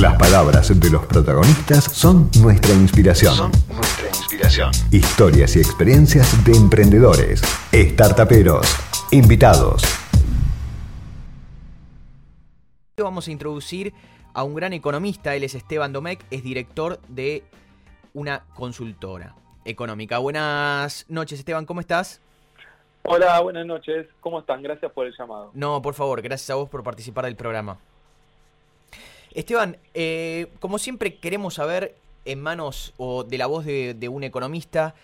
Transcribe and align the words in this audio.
Las 0.00 0.16
palabras 0.16 0.78
de 0.78 0.90
los 0.90 1.04
protagonistas 1.06 1.82
son 1.82 2.30
nuestra 2.40 2.72
inspiración. 2.72 3.34
Son 3.34 3.50
nuestra 3.74 4.06
inspiración. 4.06 4.70
Historias 4.92 5.56
y 5.56 5.58
experiencias 5.58 6.44
de 6.44 6.52
emprendedores, 6.52 7.42
startuperos, 7.72 8.64
invitados. 9.10 9.82
Vamos 12.96 13.26
a 13.26 13.32
introducir 13.32 13.92
a 14.34 14.44
un 14.44 14.54
gran 14.54 14.72
economista, 14.72 15.34
él 15.34 15.42
es 15.42 15.56
Esteban 15.56 15.92
Domecq, 15.92 16.24
es 16.30 16.44
director 16.44 17.00
de 17.08 17.42
una 18.14 18.44
consultora 18.54 19.34
económica. 19.64 20.18
Buenas 20.18 21.06
noches 21.08 21.40
Esteban, 21.40 21.66
¿cómo 21.66 21.80
estás? 21.80 22.20
Hola, 23.02 23.40
buenas 23.40 23.66
noches. 23.66 24.06
¿Cómo 24.20 24.38
están? 24.38 24.62
Gracias 24.62 24.92
por 24.92 25.06
el 25.06 25.14
llamado. 25.18 25.50
No, 25.54 25.82
por 25.82 25.94
favor, 25.94 26.22
gracias 26.22 26.50
a 26.50 26.54
vos 26.54 26.68
por 26.68 26.84
participar 26.84 27.24
del 27.24 27.34
programa. 27.34 27.78
Esteban, 29.38 29.76
eh, 29.94 30.48
como 30.58 30.80
siempre 30.80 31.14
queremos 31.14 31.54
saber 31.54 31.94
en 32.24 32.40
manos 32.40 32.92
o 32.96 33.22
de 33.22 33.38
la 33.38 33.46
voz 33.46 33.64
de, 33.64 34.08
un 34.10 34.24
economista, 34.24 34.96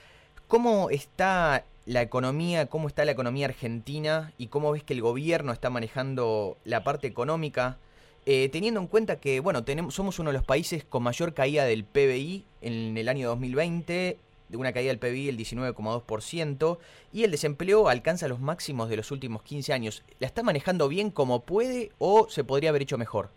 ¿cómo 0.48 0.90
está 0.90 1.66
la 1.86 2.02
economía, 2.02 2.66
cómo 2.66 2.88
está 2.88 3.04
la 3.04 3.12
economía 3.12 3.46
argentina 3.46 4.32
y 4.36 4.48
cómo 4.48 4.72
ves 4.72 4.82
que 4.82 4.92
el 4.92 5.02
gobierno 5.02 5.52
está 5.52 5.70
manejando 5.70 6.58
la 6.64 6.82
parte 6.82 7.06
económica, 7.06 7.78
eh, 8.26 8.48
teniendo 8.48 8.80
en 8.80 8.88
cuenta 8.88 9.20
que, 9.20 9.38
bueno, 9.38 9.64
somos 9.90 10.18
uno 10.18 10.30
de 10.30 10.38
los 10.38 10.44
países 10.44 10.82
con 10.82 11.04
mayor 11.04 11.32
caída 11.32 11.64
del 11.64 11.84
PBI 11.84 12.44
en 12.60 12.98
el 12.98 13.08
año 13.08 13.28
2020, 13.28 14.18
de 14.48 14.56
una 14.56 14.72
caída 14.72 14.88
del 14.88 14.98
PBI 14.98 15.26
del 15.26 15.38
19,2%, 15.38 16.78
y 17.12 17.22
el 17.22 17.30
desempleo 17.30 17.88
alcanza 17.88 18.26
los 18.26 18.40
máximos 18.40 18.88
de 18.88 18.96
los 18.96 19.12
últimos 19.12 19.44
15 19.44 19.72
años. 19.72 20.02
¿La 20.18 20.26
está 20.26 20.42
manejando 20.42 20.88
bien 20.88 21.12
como 21.12 21.44
puede 21.44 21.92
o 21.98 22.28
se 22.28 22.42
podría 22.42 22.70
haber 22.70 22.82
hecho 22.82 22.98
mejor? 22.98 23.30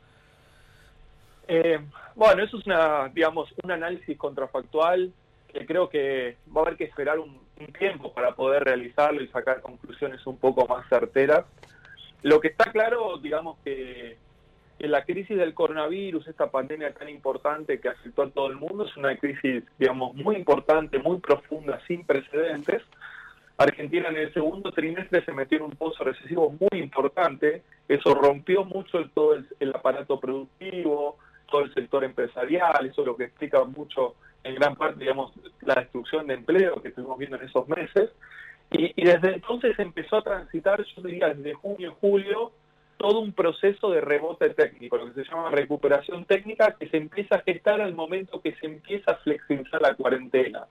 Eh, 1.48 1.80
bueno, 2.16 2.44
eso 2.44 2.58
es 2.58 2.66
una, 2.66 3.10
digamos, 3.10 3.54
un 3.64 3.72
análisis 3.72 4.18
contrafactual 4.18 5.12
que 5.54 5.66
creo 5.66 5.90
que 5.90 6.38
va 6.56 6.62
a 6.62 6.66
haber 6.66 6.78
que 6.78 6.84
esperar 6.84 7.20
un, 7.20 7.46
tiempo 7.80 8.14
para 8.14 8.36
poder 8.36 8.66
realizarlo 8.66 9.20
y 9.20 9.28
sacar 9.30 9.62
conclusiones 9.62 10.26
un 10.28 10.38
poco 10.38 10.68
más 10.68 10.88
certeras. 10.90 11.44
Lo 12.22 12.40
que 12.40 12.50
está 12.50 12.72
claro, 12.72 13.18
digamos 13.18 13.58
que, 13.64 14.16
que 14.78 14.88
la 14.88 15.04
crisis 15.04 15.36
del 15.36 15.56
coronavirus, 15.56 16.28
esta 16.28 16.52
pandemia 16.52 16.94
tan 16.94 17.10
importante 17.10 17.80
que 17.80 17.90
afectó 17.90 18.22
a 18.22 18.30
todo 18.30 18.48
el 18.48 18.58
mundo, 18.58 18.86
es 18.86 18.96
una 18.96 19.18
crisis, 19.18 19.64
digamos, 19.80 20.14
muy 20.14 20.36
importante, 20.36 21.00
muy 21.00 21.18
profunda, 21.18 21.82
sin 21.88 22.06
precedentes. 22.06 22.84
Argentina 23.58 24.10
en 24.10 24.18
el 24.18 24.34
segundo 24.36 24.72
trimestre 24.72 25.26
se 25.26 25.32
metió 25.32 25.58
en 25.58 25.64
un 25.64 25.72
pozo 25.72 26.04
recesivo 26.04 26.56
muy 26.60 26.80
importante, 26.80 27.64
eso 27.88 28.14
rompió 28.14 28.66
mucho 28.66 29.00
el, 29.00 29.10
todo 29.10 29.36
el 29.60 29.76
aparato 29.76 30.20
productivo, 30.20 31.18
todo 31.50 31.62
el 31.62 31.74
sector 31.74 32.04
empresarial, 32.04 32.86
eso 32.86 33.02
es 33.02 33.08
lo 33.08 33.16
que 33.16 33.26
explica 33.26 33.64
mucho 33.64 34.16
en 34.44 34.56
gran 34.56 34.76
parte, 34.76 35.00
digamos, 35.00 35.32
la 35.62 35.76
destrucción 35.76 36.28
de 36.28 36.36
empleo 36.36 36.82
que 36.82 36.90
estuvimos 36.90 37.18
viendo 37.18 37.38
en 37.38 37.44
esos 37.44 37.68
meses. 37.68 38.12
Y, 38.72 39.04
desde 39.04 39.36
entonces 39.36 39.78
empezó 39.80 40.18
a 40.18 40.24
transitar, 40.24 40.84
yo 40.84 41.02
diría, 41.02 41.34
desde 41.34 41.54
junio, 41.54 41.96
julio, 42.02 42.52
todo 42.98 43.20
un 43.20 43.32
proceso 43.32 43.92
de 43.92 44.02
rebote 44.02 44.50
técnico, 44.50 44.98
lo 44.98 45.14
que 45.14 45.24
se 45.24 45.30
llama 45.30 45.52
recuperación 45.52 46.26
técnica, 46.26 46.76
que 46.78 46.90
se 46.90 46.98
empieza 46.98 47.36
a 47.36 47.42
gestar 47.42 47.80
al 47.80 47.94
momento 47.94 48.42
que 48.42 48.56
se 48.56 48.66
empieza 48.66 49.12
a 49.12 49.16
flexibilizar 49.18 49.82
la 49.82 49.94
cuarentena. 49.94 50.66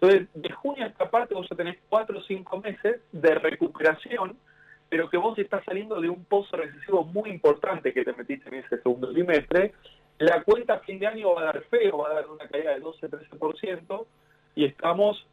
Entonces, 0.00 0.28
de 0.34 0.52
junio 0.52 0.84
a 0.84 0.88
esta 0.88 1.10
parte 1.10 1.34
vos 1.34 1.48
ya 1.48 1.56
tenés 1.56 1.78
cuatro 1.88 2.18
o 2.18 2.22
cinco 2.22 2.60
meses 2.60 3.00
de 3.12 3.34
recuperación, 3.36 4.36
pero 4.88 5.08
que 5.08 5.16
vos 5.16 5.38
estás 5.38 5.64
saliendo 5.64 6.00
de 6.00 6.10
un 6.10 6.24
pozo 6.24 6.56
recesivo 6.56 7.04
muy 7.04 7.30
importante 7.30 7.92
que 7.92 8.04
te 8.04 8.12
metiste 8.12 8.48
en 8.48 8.56
ese 8.56 8.80
segundo 8.82 9.10
trimestre, 9.12 9.72
la 10.18 10.42
cuenta 10.42 10.74
a 10.74 10.78
fin 10.80 10.98
de 10.98 11.06
año 11.06 11.34
va 11.34 11.42
a 11.42 11.44
dar 11.44 11.62
feo, 11.64 11.98
va 11.98 12.10
a 12.10 12.14
dar 12.14 12.28
una 12.28 12.46
caída 12.48 12.74
de 12.74 12.82
12-13% 12.82 14.06
y 14.54 14.64
estamos 14.64 15.26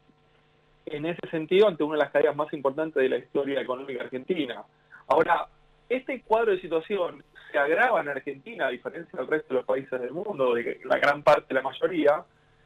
en 0.86 1.06
ese 1.06 1.28
sentido 1.30 1.68
ante 1.68 1.84
una 1.84 1.94
de 1.94 2.04
las 2.04 2.12
caídas 2.12 2.34
más 2.34 2.52
importantes 2.52 3.02
de 3.02 3.08
la 3.08 3.18
historia 3.18 3.60
económica 3.60 4.02
argentina. 4.02 4.64
Ahora, 5.06 5.46
este 5.88 6.22
cuadro 6.22 6.52
de 6.52 6.60
situación 6.60 7.22
se 7.50 7.58
agrava 7.58 8.00
en 8.00 8.08
Argentina, 8.08 8.66
a 8.66 8.70
diferencia 8.70 9.18
del 9.18 9.28
resto 9.28 9.48
de 9.48 9.60
los 9.60 9.66
países 9.66 10.00
del 10.00 10.10
mundo, 10.10 10.54
de 10.54 10.80
la 10.84 10.98
gran 10.98 11.22
parte, 11.22 11.54
la 11.54 11.62
mayoría, 11.62 12.24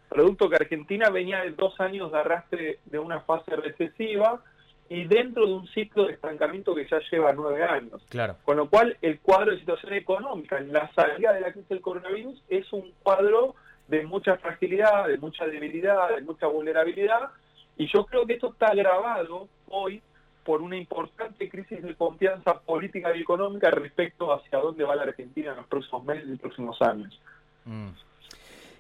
producto 0.09 0.49
que 0.49 0.57
Argentina 0.57 1.11
venía 1.11 1.41
de 1.41 1.51
dos 1.51 1.79
años 1.81 2.13
de 2.13 2.19
arrastre 2.19 2.79
de 2.85 2.99
una 2.99 3.21
fase 3.21 3.57
recesiva, 3.57 4.43
y 4.89 5.05
dentro 5.05 5.47
de 5.47 5.55
un 5.55 5.67
ciclo 5.69 6.07
de 6.07 6.13
estancamiento 6.13 6.75
que 6.75 6.87
ya 6.89 7.01
lleva 7.11 7.33
nueve 7.33 7.65
años. 7.65 8.03
Claro. 8.09 8.37
Con 8.45 8.57
lo 8.57 8.69
cual, 8.69 8.97
el 9.03 9.21
cuadro 9.21 9.53
de 9.53 9.59
situación 9.59 9.95
económica 9.95 10.59
en 10.59 10.73
la 10.73 10.91
salida 10.95 11.33
de 11.33 11.41
la 11.41 11.53
crisis 11.53 11.69
del 11.69 11.81
coronavirus 11.81 12.43
es 12.49 12.73
un 12.73 12.93
cuadro 13.03 13.55
de 13.89 14.05
mucha 14.05 14.37
fragilidad, 14.37 15.09
de 15.09 15.19
mucha 15.19 15.47
debilidad, 15.47 16.15
de 16.15 16.23
mucha 16.23 16.47
vulnerabilidad, 16.47 17.31
y 17.77 17.87
yo 17.93 18.07
creo 18.07 18.27
que 18.27 18.35
esto 18.35 18.53
está 18.53 18.69
agravado 18.69 19.49
hoy 19.69 20.03
por 20.45 20.63
una 20.63 20.77
importante 20.77 21.49
crisis 21.49 21.83
de 21.83 21.95
confianza 21.95 22.61
política 22.61 23.15
y 23.15 23.21
económica 23.21 23.71
respecto 23.71 24.33
hacia 24.33 24.59
dónde 24.59 24.85
va 24.85 24.95
la 24.95 25.03
Argentina 25.03 25.51
en 25.51 25.57
los 25.57 25.67
próximos 25.67 26.05
meses 26.05 26.29
y 26.33 26.37
próximos 26.37 26.81
años. 26.81 27.21
Mm. 27.65 27.89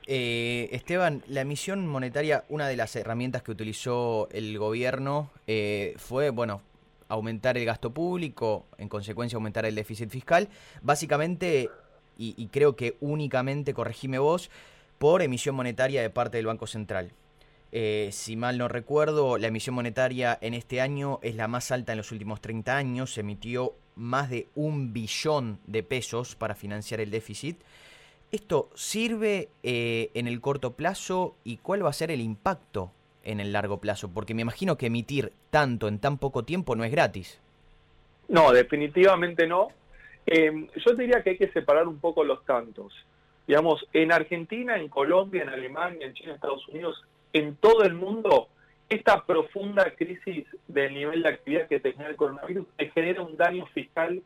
Eh, 0.09 0.69
Esteban, 0.71 1.25
la 1.27 1.41
emisión 1.41 1.87
monetaria, 1.87 2.44
una 2.49 2.69
de 2.69 2.77
las 2.77 2.94
herramientas 2.94 3.43
que 3.43 3.50
utilizó 3.50 4.28
el 4.31 4.56
gobierno 4.56 5.31
eh, 5.49 5.94
fue, 5.97 6.31
bueno, 6.31 6.62
aumentar 7.09 7.59
el 7.59 7.65
gasto 7.65 7.93
público, 7.93 8.67
en 8.78 8.89
consecuencia 8.89 9.37
aumentar 9.37 9.67
el 9.67 9.75
déficit 9.75 10.11
fiscal, 10.11 10.49
básicamente, 10.81 11.71
y, 12.19 12.47
creo 12.47 12.77
que 12.77 12.97
únicamente, 13.00 13.75
corregime 13.75 14.19
vos, 14.19 14.50
por 14.99 15.22
emisión 15.22 15.55
monetaria 15.55 16.00
de 16.00 16.09
parte 16.09 16.38
del 16.38 16.47
Banco 16.47 16.67
Central. 16.67 17.12
Eh, 17.73 18.09
si 18.12 18.37
mal 18.37 18.56
no 18.56 18.69
recuerdo, 18.69 19.37
la 19.37 19.49
emisión 19.49 19.75
monetaria 19.75 20.38
en 20.41 20.55
este 20.55 20.81
año 20.81 21.19
es 21.23 21.34
la 21.34 21.49
más 21.49 21.71
alta 21.73 21.93
en 21.93 21.99
los 21.99 22.12
últimos 22.12 22.41
30 22.41 22.77
años, 22.77 23.12
se 23.12 23.21
emitió 23.21 23.75
más 23.97 24.31
de 24.31 24.49
un 24.55 24.93
billón 24.93 25.59
de 25.67 25.83
pesos 25.83 26.37
para 26.37 26.55
financiar 26.55 27.00
el 27.00 27.11
déficit. 27.11 27.59
¿Esto 28.32 28.70
sirve 28.75 29.48
eh, 29.62 30.10
en 30.14 30.26
el 30.26 30.41
corto 30.41 30.72
plazo 30.72 31.37
y 31.44 31.59
cuál 31.59 31.84
va 31.84 31.91
a 31.91 31.94
ser 31.94 32.10
el 32.10 32.20
impacto 32.20 32.91
en 33.22 33.41
el 33.41 33.53
largo 33.53 33.81
plazo? 33.81 34.12
Porque 34.12 34.34
me 34.34 34.42
imagino 34.42 34.76
que 34.76 34.87
emitir 34.87 35.32
tanto 35.50 35.88
en 35.88 36.00
tan 36.00 36.19
poco 36.19 36.44
tiempo 36.44 36.75
no 36.75 36.84
es 36.84 36.91
gratis. 36.91 37.41
No, 38.28 38.53
definitivamente 38.53 39.47
no. 39.47 39.69
Eh, 40.26 40.69
yo 40.84 40.94
diría 40.94 41.22
que 41.22 41.31
hay 41.31 41.38
que 41.38 41.53
separar 41.53 41.87
un 41.87 42.00
poco 42.00 42.25
los 42.25 42.44
tantos. 42.44 42.92
Digamos, 43.47 43.87
en 43.92 44.10
Argentina, 44.10 44.76
en 44.76 44.88
Colombia, 44.88 45.43
en 45.43 45.48
Alemania, 45.50 46.06
en 46.06 46.14
China, 46.14 46.31
en 46.31 46.34
Estados 46.34 46.66
Unidos, 46.69 47.04
en 47.32 47.54
todo 47.56 47.84
el 47.84 47.94
mundo, 47.94 48.48
esta 48.88 49.25
profunda 49.25 49.94
crisis 49.94 50.47
del 50.66 50.94
nivel 50.94 51.22
de 51.22 51.28
actividad 51.28 51.69
que 51.69 51.78
tenía 51.78 52.08
el 52.08 52.16
coronavirus 52.16 52.66
genera 52.93 53.22
un 53.22 53.37
daño 53.37 53.66
fiscal, 53.66 54.22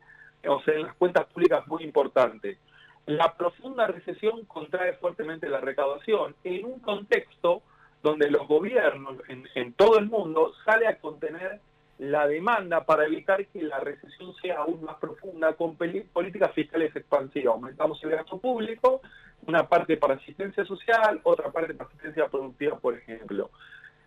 o 0.47 0.61
sea, 0.63 0.73
en 0.73 0.83
las 0.83 0.95
cuentas 0.95 1.25
públicas 1.27 1.67
muy 1.67 1.83
importante. 1.83 2.57
La 3.05 3.33
profunda 3.35 3.87
recesión 3.87 4.45
contrae 4.45 4.93
fuertemente 4.93 5.49
la 5.49 5.59
recaudación 5.59 6.35
en 6.43 6.65
un 6.65 6.79
contexto 6.79 7.63
donde 8.03 8.29
los 8.29 8.47
gobiernos 8.47 9.17
en, 9.27 9.73
todo 9.73 9.97
el 9.99 10.07
mundo 10.07 10.53
sale 10.65 10.87
a 10.87 10.99
contener 10.99 11.59
la 11.99 12.27
demanda 12.27 12.83
para 12.83 13.05
evitar 13.05 13.45
que 13.47 13.61
la 13.61 13.79
recesión 13.79 14.33
sea 14.41 14.59
aún 14.59 14.83
más 14.83 14.95
profunda 14.97 15.53
con 15.53 15.75
políticas 15.75 16.51
fiscales 16.53 16.95
expansivas. 16.95 17.53
Aumentamos 17.53 18.03
el 18.03 18.11
gasto 18.11 18.39
público, 18.39 19.01
una 19.45 19.67
parte 19.67 19.97
para 19.97 20.15
asistencia 20.15 20.65
social, 20.65 21.19
otra 21.23 21.51
parte 21.51 21.75
para 21.75 21.89
asistencia 21.89 22.27
productiva, 22.27 22.79
por 22.79 22.95
ejemplo. 22.95 23.51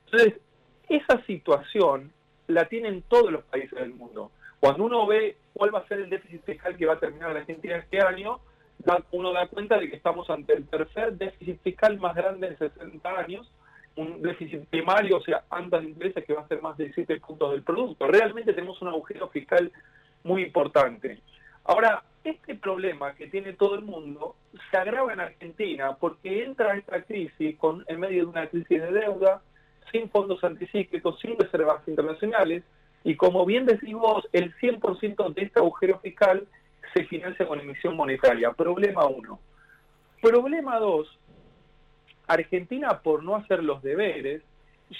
Entonces, 0.07 0.41
esa 0.89 1.23
situación 1.25 2.13
la 2.49 2.67
tienen 2.67 3.03
todos 3.03 3.31
los 3.31 3.45
países 3.45 3.79
del 3.79 3.95
mundo. 3.95 4.31
Cuando 4.59 4.85
uno 4.85 5.07
ve 5.07 5.37
cuál 5.53 5.75
va 5.75 5.81
a 5.81 5.89
ser 5.89 6.01
el 6.01 6.11
déficit 6.11 6.45
fiscal 6.45 6.77
que 6.77 6.87
va 6.87 6.95
a 6.95 6.99
terminar 6.99 7.33
la 7.33 7.41
Argentina 7.41 7.77
este 7.77 8.01
año, 8.01 8.41
uno 9.13 9.33
da 9.33 9.47
cuenta 9.47 9.79
de 9.79 9.89
que 9.89 9.97
estamos 9.97 10.29
ante 10.31 10.55
el 10.55 10.67
tercer 10.67 11.15
déficit 11.15 11.61
fiscal 11.63 11.99
más 11.99 12.15
grande 12.15 12.49
en 12.49 12.59
60 12.59 13.19
años, 13.19 13.51
un 13.97 14.21
déficit 14.23 14.65
primario, 14.67 15.19
o 15.19 15.23
sea, 15.23 15.45
antes 15.51 15.99
de 15.99 16.13
que 16.25 16.35
va 16.35 16.43
a 16.43 16.49
ser 16.49 16.61
más 16.61 16.77
de 16.77 16.93
7 16.93 17.21
puntos 17.21 17.53
del 17.53 17.63
producto. 17.63 18.07
Realmente 18.07 18.53
tenemos 18.53 18.81
un 18.83 18.89
agujero 18.89 19.29
fiscal 19.29 19.71
muy 20.25 20.43
importante. 20.43 21.21
Ahora, 21.65 22.03
este 22.25 22.55
problema 22.55 23.15
que 23.15 23.27
tiene 23.29 23.53
todo 23.53 23.75
el 23.75 23.83
mundo 23.83 24.35
se 24.71 24.77
agrava 24.77 25.13
en 25.13 25.21
Argentina 25.21 25.97
porque 25.97 26.43
entra 26.43 26.77
esta 26.77 27.03
crisis 27.03 27.57
con, 27.59 27.85
en 27.87 28.01
medio 28.01 28.25
de 28.25 28.31
una 28.31 28.47
crisis 28.49 28.81
de 28.81 28.93
deuda, 28.93 29.43
sin 29.93 30.09
fondos 30.11 30.43
anticíclicos, 30.43 31.21
sin 31.21 31.39
reservas 31.39 31.87
internacionales, 31.87 32.65
y 33.05 33.17
como 33.17 33.45
bien 33.45 33.67
decís 33.67 33.95
vos, 33.95 34.27
el 34.33 34.55
100% 34.57 35.35
de 35.35 35.43
este 35.43 35.61
agujero 35.61 35.99
fiscal 36.01 36.47
se 36.95 37.05
financia 37.05 37.47
con 37.47 37.61
emisión 37.61 37.97
monetaria. 37.97 38.53
Problema 38.53 39.05
uno. 39.07 39.41
Problema 40.23 40.79
dos, 40.79 41.09
Argentina 42.27 43.01
por 43.03 43.23
no 43.23 43.37
hacer 43.37 43.63
los 43.63 43.83
deberes 43.83 44.43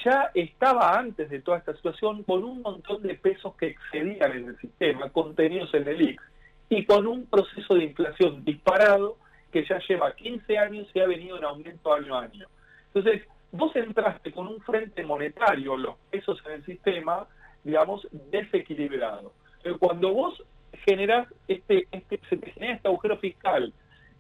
ya 0.05 0.31
estaba 0.35 0.99
antes 0.99 1.31
de 1.31 1.41
toda 1.41 1.59
esta 1.59 1.75
situación 1.75 2.25
con 2.25 2.43
un 2.43 2.63
montón 2.63 3.03
de 3.03 3.15
pesos 3.15 3.55
que 3.57 3.69
excedían 3.69 4.33
en 4.33 4.49
el 4.49 4.59
sistema, 4.59 5.11
contenidos 5.11 5.73
en 5.75 5.87
el 5.89 6.01
IX, 6.01 6.23
y 6.69 6.85
con 6.85 7.07
un 7.07 7.27
proceso 7.27 7.75
de 7.75 7.85
inflación 7.85 8.45
disparado 8.45 9.17
que 9.53 9.65
ya 9.65 9.79
lleva 9.87 10.15
15 10.15 10.59
años 10.59 10.89
y 10.93 11.01
ha 11.01 11.07
venido 11.07 11.39
en 11.39 11.45
aumento 11.45 11.93
año 11.93 12.17
a 12.17 12.23
año. 12.23 12.49
Entonces, 12.93 13.23
vos 13.53 13.75
entraste 13.77 14.33
con 14.33 14.49
un 14.49 14.61
frente 14.63 15.05
monetario, 15.05 15.77
los 15.77 15.97
pesos 16.11 16.43
en 16.47 16.53
el 16.53 16.65
sistema, 16.65 17.27
digamos, 17.63 18.09
desequilibrado. 18.11 19.33
Pero 19.63 19.79
cuando 19.79 20.13
vos 20.13 20.43
generás 20.85 21.29
este, 21.49 21.87
este, 21.91 22.21
se 22.29 22.37
te 22.37 22.51
genera 22.53 22.75
este 22.77 22.89
agujero 22.89 23.19
fiscal 23.19 23.73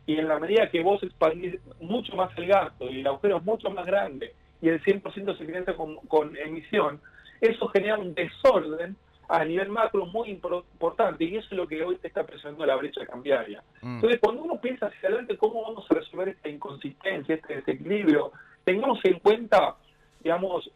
y 0.07 0.17
en 0.19 0.29
la 0.29 0.39
medida 0.39 0.71
que 0.71 0.83
vos 0.83 1.03
expandís 1.03 1.59
mucho 1.81 2.15
más 2.17 2.37
el 2.37 2.47
gasto 2.47 2.91
y 2.91 3.01
el 3.01 3.07
agujero 3.07 3.39
es 3.39 3.45
mucho 3.45 3.71
más 3.71 3.87
grande 3.87 4.35
y 4.61 4.69
el 4.69 4.83
100% 4.83 5.39
se 5.39 5.45
financia 5.45 5.75
con, 5.77 5.97
con 6.09 6.37
emisión, 6.37 7.01
eso 7.41 7.69
genera 7.69 7.99
un 7.99 8.15
desorden 8.15 8.97
a 9.29 9.45
nivel 9.45 9.69
macro 9.69 10.07
muy 10.07 10.31
importante 10.31 11.25
y 11.25 11.37
eso 11.37 11.49
es 11.51 11.57
lo 11.57 11.67
que 11.67 11.83
hoy 11.83 11.97
te 11.97 12.09
está 12.09 12.25
presionando 12.25 12.67
la 12.67 12.77
brecha 12.77 13.05
cambiaria. 13.07 13.63
Mm. 13.83 13.97
Entonces, 13.97 14.21
cuando 14.21 14.43
uno 14.43 14.61
piensa 14.61 14.87
hacia 14.87 15.09
adelante 15.09 15.37
cómo 15.37 15.63
vamos 15.63 15.87
a 15.91 15.95
resolver 15.95 16.29
esta 16.29 16.49
inconsistencia, 16.49 17.35
este 17.35 17.57
desequilibrio, 17.57 18.33
tengamos 18.65 18.99
en 19.05 19.19
cuenta, 19.21 19.77
digamos, 20.23 20.71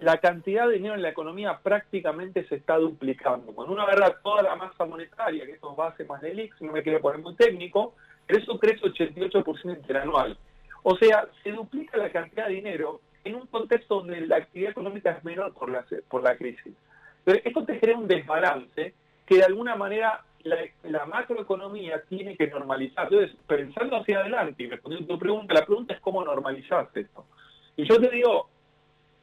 la 0.00 0.18
cantidad 0.18 0.66
de 0.66 0.74
dinero 0.74 0.94
en 0.94 1.02
la 1.02 1.10
economía 1.10 1.58
prácticamente 1.62 2.46
se 2.48 2.56
está 2.56 2.76
duplicando. 2.76 3.52
Cuando 3.52 3.72
uno 3.72 3.82
agarra 3.82 4.18
toda 4.22 4.42
la 4.42 4.56
masa 4.56 4.84
monetaria, 4.84 5.44
que 5.44 5.52
esto 5.52 5.70
es 5.70 5.76
base 5.76 6.04
más 6.04 6.20
del 6.20 6.38
IX, 6.38 6.62
no 6.62 6.72
me 6.72 6.82
quiero 6.82 7.00
poner 7.00 7.20
muy 7.20 7.34
técnico, 7.34 7.94
pero 8.26 8.40
eso 8.40 8.58
crece 8.58 8.84
88% 8.84 9.76
interanual. 9.76 10.36
O 10.82 10.96
sea, 10.96 11.26
se 11.42 11.50
duplica 11.50 11.96
la 11.96 12.10
cantidad 12.10 12.46
de 12.46 12.54
dinero 12.54 13.00
en 13.24 13.34
un 13.34 13.46
contexto 13.46 13.96
donde 13.96 14.20
la 14.26 14.36
actividad 14.36 14.70
económica 14.70 15.10
es 15.10 15.24
menor 15.24 15.52
por 15.52 15.70
la, 15.70 15.84
por 16.08 16.22
la 16.22 16.36
crisis. 16.36 16.74
Pero 17.24 17.40
esto 17.44 17.64
te 17.64 17.78
genera 17.78 17.98
un 17.98 18.08
desbalance 18.08 18.94
que 19.26 19.36
de 19.36 19.44
alguna 19.44 19.76
manera 19.76 20.24
la, 20.44 21.06
macroeconomía 21.06 22.02
tiene 22.08 22.36
que 22.36 22.46
normalizar. 22.46 23.08
Entonces, 23.10 23.36
pensando 23.46 23.96
hacia 23.96 24.20
adelante 24.20 24.62
y 24.62 24.68
respondiendo 24.68 25.12
a 25.12 25.16
tu 25.16 25.20
pregunta, 25.20 25.54
la 25.54 25.66
pregunta 25.66 25.94
es 25.94 26.00
cómo 26.00 26.24
normalizar 26.24 26.88
esto. 26.94 27.26
Y 27.76 27.84
yo 27.84 28.00
te 28.00 28.08
digo, 28.08 28.48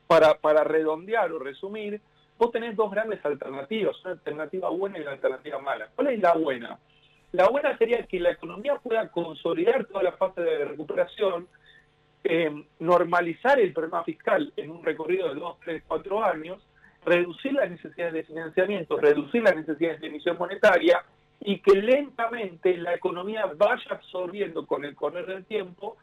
para, 0.07 0.36
para 0.36 0.63
redondear 0.63 1.31
o 1.31 1.40
resumir, 1.40 2.02
vos 2.38 2.52
tenés 2.52 2.75
dos 2.75 2.92
grandes 2.92 3.24
alternativas, 3.25 3.96
una 4.04 4.13
alternativa 4.13 4.69
buena 4.69 4.98
y 4.98 5.02
una 5.02 5.12
alternativa 5.12 5.60
mala. 5.60 5.90
¿Cuál 5.96 6.07
es 6.07 6.19
la 6.19 6.34
buena? 6.34 6.80
La 7.31 7.50
buena 7.50 7.78
sería 7.78 8.04
que 8.04 8.19
la 8.19 8.31
economía 8.31 8.75
pueda 8.75 9.10
consolidar 9.10 9.86
toda 9.86 10.04
la 10.04 10.13
fase 10.13 10.42
de 10.42 10.66
recuperación, 10.66 11.48
eh, 12.24 12.63
normalizar 12.80 13.60
el 13.60 13.74
problema 13.74 14.04
fiscal 14.04 14.52
en 14.56 14.72
un 14.72 14.84
recorrido 14.84 15.34
de 15.34 15.40
dos, 15.40 15.57
tres, 15.63 15.84
cuatro 15.88 16.24
años, 16.24 16.62
reducir 17.06 17.54
las 17.54 17.69
necesidades 17.69 18.13
de 18.13 18.24
financiamiento, 18.24 18.98
reducir 18.98 19.44
las 19.44 19.56
necesidades 19.56 20.01
de 20.01 20.08
emisión 20.08 20.38
monetaria 20.38 21.04
y 21.40 21.60
que 21.60 21.74
lentamente 21.74 22.78
la 22.78 22.96
economía 22.96 23.46
vaya 23.56 23.92
absorbiendo 23.92 24.66
con 24.66 24.86
el 24.86 24.96
correr 24.96 25.25
del 25.28 25.46
tiempo 25.46 25.98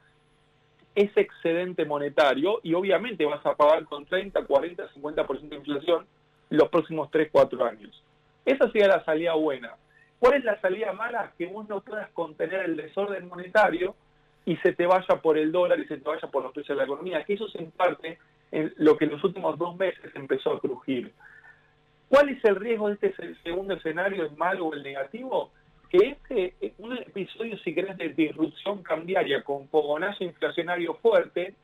ese 0.95 1.21
excedente 1.21 1.85
monetario 1.85 2.61
y 2.63 2.75
obviamente 2.75 3.25
vas 3.25 3.45
a 3.47 3.55
pagar 3.55 3.85
con 3.85 4.05
30, 4.05 4.45
40, 4.45 4.89
50% 4.95 5.49
de 5.49 5.57
inflación 5.57 6.07
los 6.51 6.69
próximos 6.69 7.11
3, 7.11 7.29
4 7.33 7.65
años. 7.65 8.03
Esa 8.45 8.71
sería 8.71 8.89
la 8.89 9.05
salida 9.05 9.35
buena. 9.35 9.75
¿Cuál 10.19 10.35
es 10.35 10.45
la 10.45 10.61
salida 10.61 10.93
mala? 10.93 11.33
Que 11.39 11.47
vos 11.47 11.69
no 11.69 11.81
puedas 11.81 12.11
contener 12.11 12.67
el 12.67 12.77
desorden 12.77 13.29
monetario 13.29 13.95
y 14.45 14.57
se 14.59 14.73
te 14.73 14.87
vaya 14.87 15.17
por 15.23 15.39
el 15.39 15.51
dólar 15.51 15.81
y 15.81 15.87
se 15.87 15.97
te 15.97 16.09
vaya 16.09 16.29
por 16.29 16.43
los 16.43 16.53
precios 16.53 16.77
de 16.77 16.81
la 16.81 16.85
economía, 16.85 17.25
que 17.25 17.35
eso 17.35 17.47
es 17.47 17.55
en 17.57 17.71
parte 17.71 18.19
en 18.51 18.73
lo 18.77 18.97
que 18.97 19.07
en 19.07 19.13
los 19.13 19.25
últimos 19.25 19.59
dos 19.59 19.77
meses 19.77 20.15
empezó 20.15 20.53
a 20.53 20.61
crujir. 20.61 21.13
¿Cuál 22.09 22.29
es 22.29 22.45
el 22.45 22.57
riesgo 22.57 22.89
de 22.89 22.95
este 22.95 23.15
segundo 23.43 23.75
escenario, 23.75 24.25
el 24.25 24.37
malo 24.37 24.67
o 24.67 24.75
el 24.75 24.83
negativo? 24.83 25.51
Que 25.93 26.09
este, 26.09 26.55
eh, 26.63 26.73
un 26.79 26.97
episodio, 26.97 27.57
si 27.59 27.75
querés, 27.75 27.99
de 27.99 28.09
disrupción 28.09 28.83
cambiaria 28.83 29.45
con 29.45 29.69
fogonazo 29.69 30.25
inflacionario 30.25 30.95
fuerte, 30.95 31.55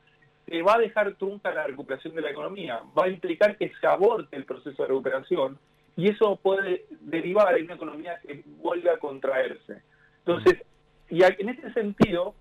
te 0.45 0.61
va 0.61 0.75
a 0.75 0.79
dejar 0.79 1.15
trunca 1.15 1.51
la 1.51 1.65
recuperación 1.65 2.13
de 2.15 2.21
la 2.21 2.29
economía. 2.29 2.81
Va 2.97 3.05
a 3.05 3.09
implicar 3.09 3.57
que 3.57 3.71
se 3.81 3.87
aborte 3.87 4.35
el 4.35 4.45
proceso 4.45 4.83
de 4.83 4.89
recuperación 4.89 5.57
y 5.95 6.09
eso 6.09 6.35
puede 6.37 6.85
derivar 7.01 7.57
en 7.57 7.65
una 7.65 7.73
economía 7.73 8.19
que 8.25 8.43
vuelva 8.61 8.93
a 8.93 8.97
contraerse. 8.97 9.81
Entonces, 10.19 10.63
y 11.09 11.23
en 11.23 11.49
este 11.49 11.73
sentido, 11.73 12.35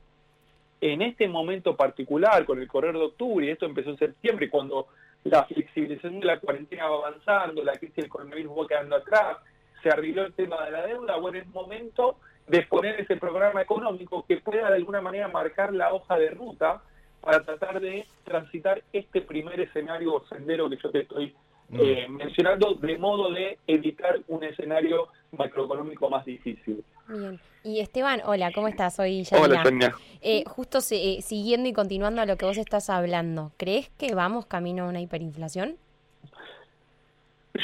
en 0.80 1.02
este 1.02 1.26
momento 1.26 1.74
particular, 1.74 2.44
con 2.44 2.60
el 2.60 2.68
correr 2.68 2.92
de 2.92 3.04
octubre, 3.04 3.46
y 3.46 3.50
esto 3.50 3.66
empezó 3.66 3.90
en 3.90 3.98
septiembre, 3.98 4.50
cuando 4.50 4.88
la 5.24 5.44
flexibilización 5.44 6.20
de 6.20 6.26
la 6.26 6.38
cuarentena 6.38 6.86
va 6.86 7.08
avanzando, 7.08 7.64
la 7.64 7.72
crisis 7.72 7.96
del 7.96 8.08
coronavirus 8.08 8.58
va 8.58 8.68
quedando 8.68 8.96
atrás, 8.96 9.38
se 9.88 9.92
arregló 9.92 10.26
el 10.26 10.34
tema 10.34 10.62
de 10.66 10.70
la 10.70 10.86
deuda, 10.86 11.16
bueno, 11.16 11.38
es 11.38 11.46
momento 11.46 12.18
de 12.46 12.62
poner 12.62 13.00
ese 13.00 13.16
programa 13.16 13.62
económico 13.62 14.24
que 14.26 14.36
pueda 14.36 14.68
de 14.68 14.76
alguna 14.76 15.00
manera 15.00 15.28
marcar 15.28 15.72
la 15.72 15.94
hoja 15.94 16.18
de 16.18 16.30
ruta 16.30 16.82
para 17.22 17.42
tratar 17.42 17.80
de 17.80 18.06
transitar 18.24 18.82
este 18.92 19.22
primer 19.22 19.58
escenario 19.60 20.14
o 20.14 20.26
sendero 20.26 20.68
que 20.68 20.76
yo 20.82 20.90
te 20.90 21.00
estoy 21.00 21.34
mm. 21.70 21.80
eh, 21.80 22.06
mencionando, 22.08 22.74
de 22.74 22.98
modo 22.98 23.32
de 23.32 23.58
evitar 23.66 24.20
un 24.28 24.44
escenario 24.44 25.08
macroeconómico 25.32 26.10
más 26.10 26.24
difícil. 26.26 26.84
Bien. 27.08 27.40
Y 27.64 27.80
Esteban, 27.80 28.20
hola, 28.26 28.52
¿cómo 28.52 28.68
estás? 28.68 28.96
Soy 28.96 29.26
Hola, 29.32 29.62
Sonia. 29.62 29.94
Eh, 30.20 30.44
justo 30.46 30.78
eh, 30.90 31.20
siguiendo 31.22 31.68
y 31.68 31.72
continuando 31.72 32.20
a 32.20 32.26
lo 32.26 32.36
que 32.36 32.44
vos 32.44 32.58
estás 32.58 32.90
hablando, 32.90 33.52
¿crees 33.56 33.88
que 33.90 34.14
vamos 34.14 34.44
camino 34.44 34.84
a 34.84 34.88
una 34.88 35.00
hiperinflación? 35.00 35.76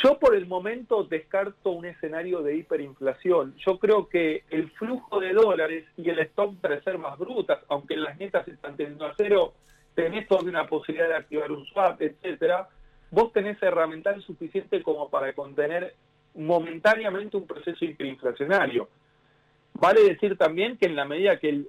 Yo 0.03 0.19
por 0.19 0.35
el 0.35 0.47
momento 0.47 1.05
descarto 1.05 1.71
un 1.71 1.85
escenario 1.85 2.43
de 2.43 2.57
hiperinflación. 2.57 3.55
Yo 3.59 3.79
creo 3.79 4.09
que 4.09 4.45
el 4.51 4.71
flujo 4.73 5.21
de 5.21 5.33
dólares 5.33 5.85
y 5.97 6.09
el 6.09 6.19
stock 6.21 6.55
de 6.61 6.69
reservas 6.69 7.19
brutas, 7.19 7.61
aunque 7.69 7.97
las 7.97 8.19
netas 8.19 8.47
están 8.49 8.77
teniendo 8.77 9.07
a 9.07 9.15
cero, 9.17 9.55
tenés 9.95 10.27
toda 10.27 10.43
una 10.43 10.67
posibilidad 10.67 11.09
de 11.09 11.17
activar 11.17 11.53
un 11.53 11.65
swap, 11.67 12.01
etcétera, 12.01 12.69
vos 13.11 13.33
tenés 13.33 13.63
herramientas 13.63 14.23
suficiente 14.25 14.83
como 14.83 15.09
para 15.09 15.33
contener 15.35 15.95
momentáneamente 16.35 17.37
un 17.37 17.47
proceso 17.47 17.85
hiperinflacionario. 17.85 18.89
Vale 19.75 20.03
decir 20.03 20.37
también 20.37 20.77
que 20.77 20.87
en 20.87 20.97
la 20.97 21.05
medida 21.05 21.39
que, 21.39 21.65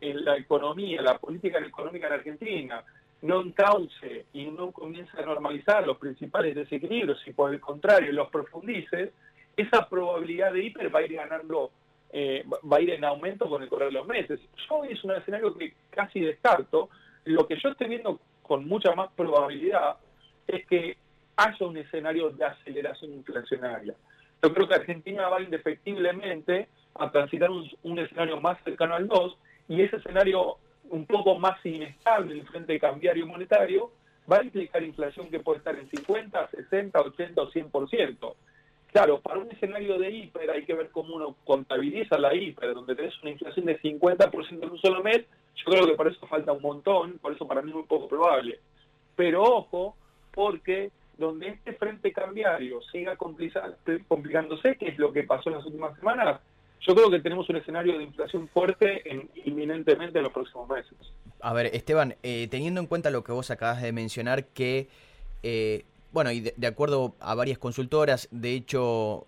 la 0.00 0.36
economía, 0.36 1.02
la 1.02 1.18
política 1.18 1.58
económica 1.58 2.06
en 2.06 2.12
Argentina 2.12 2.84
no 3.22 3.40
encauce 3.42 4.26
y 4.32 4.46
no 4.46 4.70
comience 4.70 5.10
a 5.18 5.26
normalizar 5.26 5.86
los 5.86 5.98
principales 5.98 6.54
desequilibrios 6.54 7.20
y 7.26 7.32
por 7.32 7.52
el 7.52 7.60
contrario 7.60 8.12
los 8.12 8.28
profundice, 8.30 9.12
esa 9.56 9.88
probabilidad 9.88 10.52
de 10.52 10.64
hiper 10.64 10.94
va 10.94 11.00
a 11.00 11.02
ir 11.02 11.14
ganando, 11.14 11.72
eh, 12.12 12.44
va 12.70 12.76
a 12.76 12.80
ir 12.80 12.90
en 12.90 13.04
aumento 13.04 13.48
con 13.48 13.62
el 13.62 13.68
correr 13.68 13.88
de 13.88 13.98
los 13.98 14.06
meses. 14.06 14.40
Yo 14.68 14.84
es 14.84 15.02
un 15.02 15.12
escenario 15.12 15.56
que 15.56 15.74
casi 15.90 16.20
descarto. 16.20 16.90
Lo 17.24 17.46
que 17.46 17.56
yo 17.58 17.70
estoy 17.70 17.88
viendo 17.88 18.20
con 18.42 18.66
mucha 18.66 18.94
más 18.94 19.10
probabilidad 19.12 19.96
es 20.46 20.64
que 20.66 20.96
haya 21.36 21.66
un 21.66 21.76
escenario 21.76 22.30
de 22.30 22.44
aceleración 22.44 23.12
inflacionaria. 23.12 23.94
Yo 24.42 24.54
creo 24.54 24.68
que 24.68 24.74
Argentina 24.74 25.28
va 25.28 25.42
indefectiblemente 25.42 26.68
a 26.94 27.10
transitar 27.10 27.50
un, 27.50 27.98
escenario 27.98 28.40
más 28.40 28.58
cercano 28.64 28.94
al 28.94 29.08
2 29.08 29.36
y 29.68 29.82
ese 29.82 29.96
escenario 29.96 30.56
un 30.90 31.06
poco 31.06 31.38
más 31.38 31.64
inestable 31.64 32.34
el 32.34 32.46
frente 32.46 32.78
cambiario 32.78 33.26
monetario 33.26 33.90
va 34.30 34.38
a 34.38 34.44
implicar 34.44 34.82
inflación 34.82 35.30
que 35.30 35.40
puede 35.40 35.58
estar 35.58 35.76
en 35.76 35.88
50, 35.88 36.48
60, 36.50 37.00
80 37.00 37.42
o 37.42 37.50
100%. 37.50 38.34
Claro, 38.92 39.20
para 39.20 39.38
un 39.38 39.50
escenario 39.50 39.98
de 39.98 40.10
hiper 40.10 40.50
hay 40.50 40.64
que 40.64 40.74
ver 40.74 40.90
cómo 40.90 41.16
uno 41.16 41.36
contabiliza 41.44 42.18
la 42.18 42.34
hiper, 42.34 42.74
donde 42.74 42.94
tenés 42.94 43.20
una 43.22 43.30
inflación 43.30 43.66
de 43.66 43.78
50% 43.80 44.62
en 44.62 44.70
un 44.70 44.78
solo 44.78 45.02
mes, 45.02 45.24
yo 45.56 45.64
creo 45.70 45.86
que 45.86 45.94
por 45.94 46.08
eso 46.08 46.26
falta 46.26 46.52
un 46.52 46.62
montón, 46.62 47.18
por 47.18 47.32
eso 47.32 47.46
para 47.46 47.62
mí 47.62 47.70
es 47.70 47.76
muy 47.76 47.84
poco 47.84 48.08
probable. 48.08 48.60
Pero 49.16 49.42
ojo, 49.42 49.96
porque 50.32 50.90
donde 51.18 51.48
este 51.48 51.72
frente 51.72 52.12
cambiario 52.12 52.80
siga 52.92 53.16
complicándose, 53.16 54.76
que 54.76 54.88
es 54.88 54.98
lo 54.98 55.12
que 55.12 55.24
pasó 55.24 55.50
en 55.50 55.56
las 55.56 55.66
últimas 55.66 55.98
semanas, 55.98 56.40
yo 56.80 56.94
creo 56.94 57.10
que 57.10 57.20
tenemos 57.20 57.48
un 57.48 57.56
escenario 57.56 57.98
de 57.98 58.04
inflación 58.04 58.48
fuerte 58.48 59.02
inminentemente 59.44 60.18
en 60.18 60.24
los 60.24 60.32
próximos 60.32 60.68
meses. 60.68 60.94
A 61.40 61.52
ver, 61.52 61.66
Esteban, 61.74 62.16
eh, 62.22 62.48
teniendo 62.50 62.80
en 62.80 62.86
cuenta 62.86 63.10
lo 63.10 63.24
que 63.24 63.32
vos 63.32 63.50
acabas 63.50 63.82
de 63.82 63.92
mencionar, 63.92 64.46
que, 64.46 64.88
eh, 65.42 65.84
bueno, 66.12 66.32
y 66.32 66.40
de, 66.40 66.66
acuerdo 66.66 67.14
a 67.20 67.34
varias 67.34 67.58
consultoras, 67.58 68.28
de 68.30 68.54
hecho, 68.54 69.26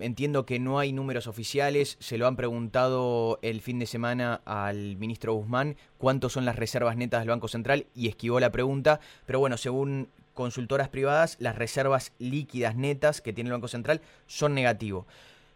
entiendo 0.00 0.46
que 0.46 0.58
no 0.58 0.78
hay 0.78 0.92
números 0.92 1.26
oficiales, 1.26 1.96
se 2.00 2.18
lo 2.18 2.26
han 2.26 2.36
preguntado 2.36 3.38
el 3.42 3.60
fin 3.60 3.78
de 3.78 3.86
semana 3.86 4.40
al 4.44 4.96
ministro 4.96 5.34
Guzmán 5.34 5.76
cuántos 5.98 6.32
son 6.32 6.44
las 6.44 6.56
reservas 6.56 6.96
netas 6.96 7.20
del 7.20 7.30
Banco 7.30 7.48
Central 7.48 7.86
y 7.94 8.08
esquivó 8.08 8.40
la 8.40 8.50
pregunta, 8.50 9.00
pero 9.26 9.38
bueno, 9.38 9.56
según 9.56 10.08
consultoras 10.34 10.88
privadas, 10.88 11.36
las 11.40 11.56
reservas 11.56 12.12
líquidas 12.18 12.74
netas 12.74 13.20
que 13.20 13.32
tiene 13.32 13.48
el 13.48 13.54
Banco 13.54 13.68
Central 13.68 14.00
son 14.26 14.54
negativos 14.54 15.06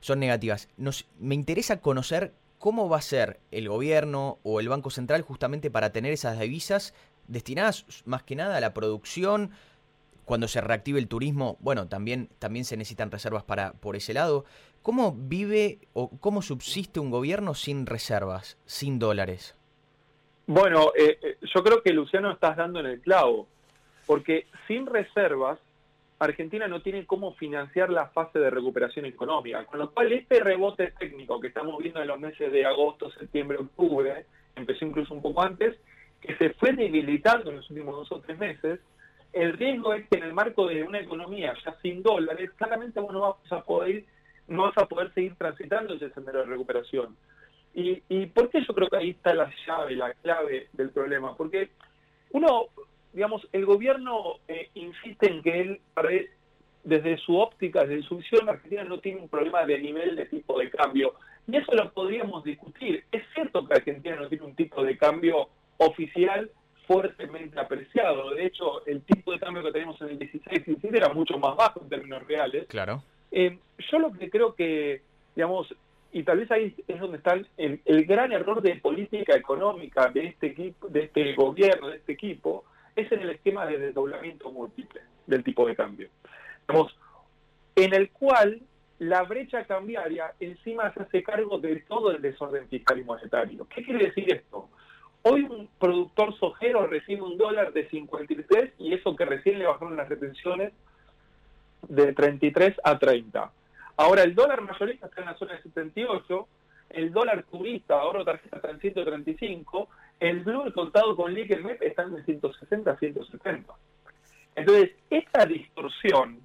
son 0.04 0.20
negativas. 0.20 0.68
Nos, 0.76 1.06
me 1.18 1.34
interesa 1.34 1.80
conocer 1.80 2.34
cómo 2.58 2.90
va 2.90 2.98
a 2.98 3.00
ser 3.00 3.40
el 3.50 3.70
gobierno 3.70 4.38
o 4.42 4.60
el 4.60 4.68
Banco 4.68 4.90
Central 4.90 5.22
justamente 5.22 5.70
para 5.70 5.92
tener 5.92 6.12
esas 6.12 6.38
divisas 6.38 6.94
destinadas 7.26 7.86
más 8.04 8.22
que 8.22 8.36
nada 8.36 8.58
a 8.58 8.60
la 8.60 8.74
producción. 8.74 9.52
Cuando 10.26 10.46
se 10.46 10.60
reactive 10.60 10.98
el 10.98 11.08
turismo, 11.08 11.56
bueno, 11.60 11.88
también, 11.88 12.28
también 12.38 12.66
se 12.66 12.76
necesitan 12.76 13.10
reservas 13.10 13.44
para, 13.44 13.72
por 13.72 13.96
ese 13.96 14.12
lado. 14.12 14.44
¿Cómo 14.82 15.16
vive 15.16 15.78
o 15.94 16.10
cómo 16.20 16.42
subsiste 16.42 17.00
un 17.00 17.10
gobierno 17.10 17.54
sin 17.54 17.86
reservas, 17.86 18.58
sin 18.66 18.98
dólares? 18.98 19.56
Bueno, 20.46 20.92
eh, 20.98 21.18
eh, 21.22 21.38
yo 21.54 21.64
creo 21.64 21.82
que 21.82 21.94
Luciano 21.94 22.30
estás 22.30 22.58
dando 22.58 22.80
en 22.80 22.86
el 22.86 23.00
clavo, 23.00 23.48
porque 24.04 24.48
sin 24.68 24.84
reservas 24.84 25.58
Argentina 26.24 26.66
no 26.68 26.82
tiene 26.82 27.06
cómo 27.06 27.34
financiar 27.34 27.90
la 27.90 28.08
fase 28.08 28.38
de 28.38 28.50
recuperación 28.50 29.04
económica, 29.06 29.64
con 29.66 29.78
lo 29.78 29.90
cual 29.90 30.12
este 30.12 30.40
rebote 30.40 30.92
técnico 30.98 31.40
que 31.40 31.48
estamos 31.48 31.78
viendo 31.78 32.00
en 32.00 32.08
los 32.08 32.20
meses 32.20 32.52
de 32.52 32.64
agosto, 32.64 33.10
septiembre, 33.10 33.58
octubre, 33.58 34.26
empezó 34.56 34.84
incluso 34.84 35.14
un 35.14 35.22
poco 35.22 35.42
antes, 35.42 35.76
que 36.20 36.36
se 36.36 36.50
fue 36.50 36.72
debilitando 36.72 37.50
en 37.50 37.56
los 37.56 37.70
últimos 37.70 37.96
dos 37.96 38.12
o 38.12 38.20
tres 38.20 38.38
meses, 38.38 38.80
el 39.32 39.52
riesgo 39.54 39.92
es 39.94 40.08
que 40.08 40.18
en 40.18 40.24
el 40.24 40.32
marco 40.32 40.66
de 40.68 40.84
una 40.84 41.00
economía 41.00 41.54
ya 41.64 41.76
sin 41.82 42.02
dólares, 42.02 42.50
claramente 42.56 43.00
vos 43.00 43.12
no 43.12 43.20
vas 43.20 43.52
a 43.52 43.64
poder, 43.64 44.04
no 44.46 44.62
vas 44.62 44.78
a 44.78 44.86
poder 44.86 45.12
seguir 45.12 45.34
transitando 45.36 45.94
ese 45.94 46.10
sendero 46.10 46.40
de 46.40 46.46
recuperación. 46.46 47.16
Y, 47.74 48.00
y 48.08 48.26
por 48.26 48.50
qué 48.50 48.64
yo 48.64 48.72
creo 48.72 48.88
que 48.88 48.96
ahí 48.96 49.10
está 49.10 49.34
la 49.34 49.52
llave, 49.66 49.96
la 49.96 50.14
clave 50.14 50.68
del 50.72 50.90
problema, 50.90 51.36
porque 51.36 51.70
uno 52.30 52.68
digamos, 53.14 53.46
el 53.52 53.64
gobierno 53.64 54.38
eh, 54.48 54.68
insiste 54.74 55.30
en 55.30 55.42
que 55.42 55.60
él, 55.60 55.80
desde 56.82 57.16
su 57.18 57.38
óptica, 57.38 57.84
desde 57.84 58.02
su 58.02 58.18
visión, 58.18 58.48
Argentina 58.48 58.84
no 58.84 58.98
tiene 58.98 59.20
un 59.20 59.28
problema 59.28 59.64
de 59.64 59.78
nivel 59.78 60.16
de 60.16 60.26
tipo 60.26 60.58
de 60.58 60.68
cambio. 60.70 61.14
Y 61.46 61.56
eso 61.56 61.72
lo 61.72 61.92
podríamos 61.92 62.42
discutir. 62.42 63.04
Es 63.12 63.22
cierto 63.34 63.66
que 63.66 63.74
Argentina 63.74 64.16
no 64.16 64.28
tiene 64.28 64.44
un 64.44 64.54
tipo 64.54 64.82
de 64.82 64.98
cambio 64.98 65.48
oficial 65.78 66.50
fuertemente 66.86 67.58
apreciado. 67.58 68.30
De 68.30 68.46
hecho, 68.46 68.84
el 68.86 69.02
tipo 69.02 69.32
de 69.32 69.38
cambio 69.38 69.62
que 69.62 69.72
tenemos 69.72 70.00
en 70.02 70.08
el 70.08 70.18
16 70.18 70.64
17 70.64 70.96
era 70.96 71.12
mucho 71.14 71.38
más 71.38 71.56
bajo 71.56 71.80
en 71.80 71.88
términos 71.88 72.26
reales. 72.26 72.66
Claro. 72.66 73.02
Eh, 73.30 73.58
yo 73.90 73.98
lo 73.98 74.12
que 74.12 74.28
creo 74.28 74.54
que, 74.54 75.02
digamos, 75.36 75.72
y 76.12 76.22
tal 76.22 76.38
vez 76.38 76.50
ahí 76.50 76.74
es 76.86 77.00
donde 77.00 77.18
está 77.18 77.32
el, 77.32 77.80
el, 77.84 78.04
gran 78.06 78.32
error 78.32 78.62
de 78.62 78.76
política 78.76 79.34
económica 79.34 80.08
de 80.10 80.26
este 80.26 80.48
equipo, 80.48 80.88
de 80.88 81.04
este 81.04 81.34
gobierno, 81.34 81.88
de 81.88 81.96
este 81.96 82.12
equipo, 82.12 82.64
es 82.96 83.10
en 83.12 83.20
el 83.20 83.30
esquema 83.30 83.66
de 83.66 83.78
desdoblamiento 83.78 84.50
múltiple 84.50 85.00
del 85.26 85.42
tipo 85.42 85.66
de 85.66 85.76
cambio. 85.76 86.08
en 87.76 87.94
el 87.94 88.10
cual 88.10 88.60
la 88.98 89.22
brecha 89.24 89.64
cambiaria 89.64 90.32
encima 90.40 90.92
se 90.94 91.02
hace 91.02 91.22
cargo 91.22 91.58
de 91.58 91.76
todo 91.88 92.12
el 92.12 92.22
desorden 92.22 92.68
fiscal 92.68 92.98
y 92.98 93.04
monetario. 93.04 93.66
¿Qué 93.68 93.82
quiere 93.82 94.06
decir 94.06 94.32
esto? 94.32 94.68
Hoy 95.22 95.42
un 95.42 95.68
productor 95.78 96.38
sojero 96.38 96.86
recibe 96.86 97.22
un 97.22 97.36
dólar 97.36 97.72
de 97.72 97.88
53 97.88 98.74
y 98.78 98.92
eso 98.92 99.16
que 99.16 99.24
recién 99.24 99.58
le 99.58 99.66
bajaron 99.66 99.96
las 99.96 100.08
retenciones 100.08 100.72
de 101.88 102.12
33 102.12 102.76
a 102.84 102.98
30. 102.98 103.50
Ahora 103.96 104.22
el 104.22 104.34
dólar 104.34 104.60
mayorista 104.60 105.06
está 105.06 105.20
en 105.20 105.26
la 105.26 105.38
zona 105.38 105.54
de 105.54 105.62
78, 105.62 106.48
el 106.90 107.12
dólar 107.12 107.44
turista, 107.44 108.00
ahora 108.00 108.24
tarjeta 108.24 108.56
está 108.56 108.70
en 108.70 108.80
135 108.80 109.88
el 110.20 110.40
blue, 110.40 110.72
contado 110.72 111.16
con 111.16 111.34
liquid 111.34 111.58
MEP, 111.58 111.82
están 111.82 112.14
de 112.14 112.22
160 112.24 112.90
a 112.90 112.96
170. 112.96 113.74
Entonces, 114.56 114.92
esta 115.10 115.44
distorsión, 115.46 116.40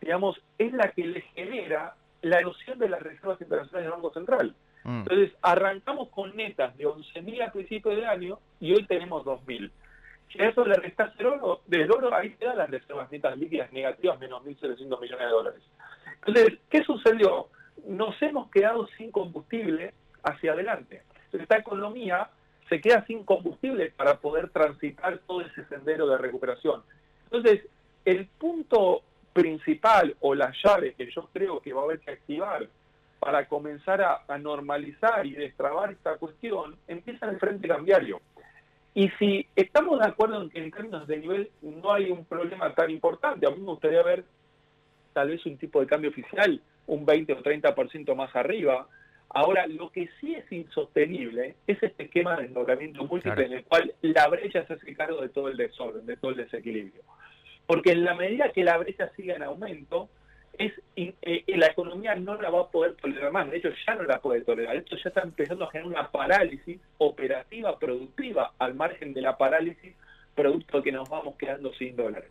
digamos, 0.00 0.40
es 0.58 0.72
la 0.72 0.90
que 0.90 1.06
le 1.06 1.20
genera 1.34 1.94
la 2.22 2.38
erosión 2.38 2.78
de 2.78 2.88
las 2.88 3.02
reservas 3.02 3.40
internacionales 3.40 3.84
del 3.84 3.92
Banco 3.92 4.12
Central. 4.12 4.54
Mm. 4.84 4.98
Entonces, 5.00 5.32
arrancamos 5.42 6.08
con 6.10 6.36
netas 6.36 6.76
de 6.76 6.86
11.000 6.86 7.46
a 7.46 7.52
principios 7.52 7.96
de 7.96 8.06
año 8.06 8.38
y 8.60 8.72
hoy 8.72 8.86
tenemos 8.86 9.24
2.000. 9.24 9.70
Si 10.30 10.42
a 10.42 10.48
eso 10.48 10.64
le 10.64 10.74
restas 10.74 11.12
el 11.18 11.26
oro, 11.26 11.60
del 11.66 11.90
oro 11.90 12.14
ahí 12.14 12.30
te 12.30 12.46
dan 12.46 12.58
las 12.58 12.70
reservas 12.70 13.10
netas 13.10 13.38
líquidas 13.38 13.72
negativas 13.72 14.18
menos 14.18 14.42
1.700 14.44 15.00
millones 15.00 15.26
de 15.26 15.32
dólares. 15.32 15.62
Entonces, 16.26 16.58
¿qué 16.70 16.82
sucedió? 16.82 17.48
Nos 17.86 18.20
hemos 18.22 18.50
quedado 18.50 18.86
sin 18.98 19.10
combustible 19.10 19.94
hacia 20.22 20.52
adelante. 20.52 21.02
Entonces, 21.26 21.42
esta 21.42 21.58
economía 21.58 22.30
se 22.68 22.80
queda 22.80 23.04
sin 23.06 23.24
combustible 23.24 23.92
para 23.96 24.18
poder 24.18 24.50
transitar 24.50 25.18
todo 25.26 25.42
ese 25.42 25.64
sendero 25.66 26.06
de 26.06 26.18
recuperación. 26.18 26.82
Entonces, 27.24 27.66
el 28.04 28.26
punto 28.26 29.02
principal 29.32 30.16
o 30.20 30.34
la 30.34 30.52
llave 30.62 30.94
que 30.94 31.10
yo 31.10 31.28
creo 31.32 31.60
que 31.60 31.72
va 31.72 31.82
a 31.82 31.84
haber 31.84 32.00
que 32.00 32.12
activar 32.12 32.68
para 33.18 33.46
comenzar 33.46 34.02
a, 34.02 34.38
normalizar 34.38 35.26
y 35.26 35.32
destrabar 35.32 35.92
esta 35.92 36.16
cuestión 36.16 36.76
empieza 36.86 37.26
en 37.26 37.32
el 37.32 37.40
frente 37.40 37.66
cambiario. 37.66 38.20
Y 38.94 39.08
si 39.18 39.46
estamos 39.56 39.98
de 39.98 40.06
acuerdo 40.06 40.42
en 40.42 40.50
que 40.50 40.62
en 40.62 40.70
términos 40.70 41.06
de 41.06 41.16
nivel 41.16 41.50
no 41.62 41.92
hay 41.92 42.10
un 42.10 42.24
problema 42.24 42.72
tan 42.74 42.90
importante, 42.90 43.46
a 43.46 43.50
mí 43.50 43.58
me 43.58 43.66
gustaría 43.66 44.02
ver 44.02 44.24
tal 45.12 45.30
vez 45.30 45.44
un 45.46 45.56
tipo 45.56 45.80
de 45.80 45.86
cambio 45.86 46.10
oficial 46.10 46.60
un 46.86 47.06
20 47.06 47.32
o 47.32 47.42
30% 47.42 48.14
más 48.14 48.34
arriba, 48.36 48.86
Ahora, 49.34 49.66
lo 49.66 49.90
que 49.90 50.08
sí 50.20 50.32
es 50.32 50.50
insostenible 50.52 51.56
es 51.66 51.82
este 51.82 52.04
esquema 52.04 52.36
de 52.36 52.46
endeudamiento 52.46 53.04
múltiple 53.04 53.46
en 53.46 53.52
el 53.54 53.64
cual 53.64 53.92
la 54.00 54.28
brecha 54.28 54.64
se 54.64 54.74
hace 54.74 54.94
cargo 54.94 55.20
de 55.20 55.28
todo 55.28 55.48
el 55.48 55.56
desorden, 55.56 56.06
de 56.06 56.16
todo 56.16 56.30
el 56.30 56.36
desequilibrio. 56.36 57.02
Porque 57.66 57.90
en 57.90 58.04
la 58.04 58.14
medida 58.14 58.52
que 58.52 58.62
la 58.62 58.76
brecha 58.78 59.10
siga 59.16 59.34
en 59.34 59.42
aumento, 59.42 60.08
es 60.56 60.72
eh, 60.94 61.44
la 61.48 61.66
economía 61.66 62.14
no 62.14 62.40
la 62.40 62.48
va 62.48 62.60
a 62.60 62.68
poder 62.68 62.94
tolerar 62.94 63.32
más. 63.32 63.50
De 63.50 63.56
hecho, 63.56 63.70
ya 63.84 63.96
no 63.96 64.04
la 64.04 64.20
puede 64.20 64.42
tolerar. 64.42 64.76
Esto 64.76 64.96
ya 64.96 65.08
está 65.08 65.22
empezando 65.22 65.64
a 65.64 65.70
generar 65.72 65.90
una 65.90 66.10
parálisis 66.12 66.78
operativa, 66.98 67.76
productiva, 67.76 68.52
al 68.58 68.74
margen 68.74 69.14
de 69.14 69.22
la 69.22 69.36
parálisis, 69.36 69.96
producto 70.36 70.76
de 70.76 70.84
que 70.84 70.92
nos 70.92 71.08
vamos 71.08 71.34
quedando 71.36 71.74
sin 71.74 71.96
dólares. 71.96 72.30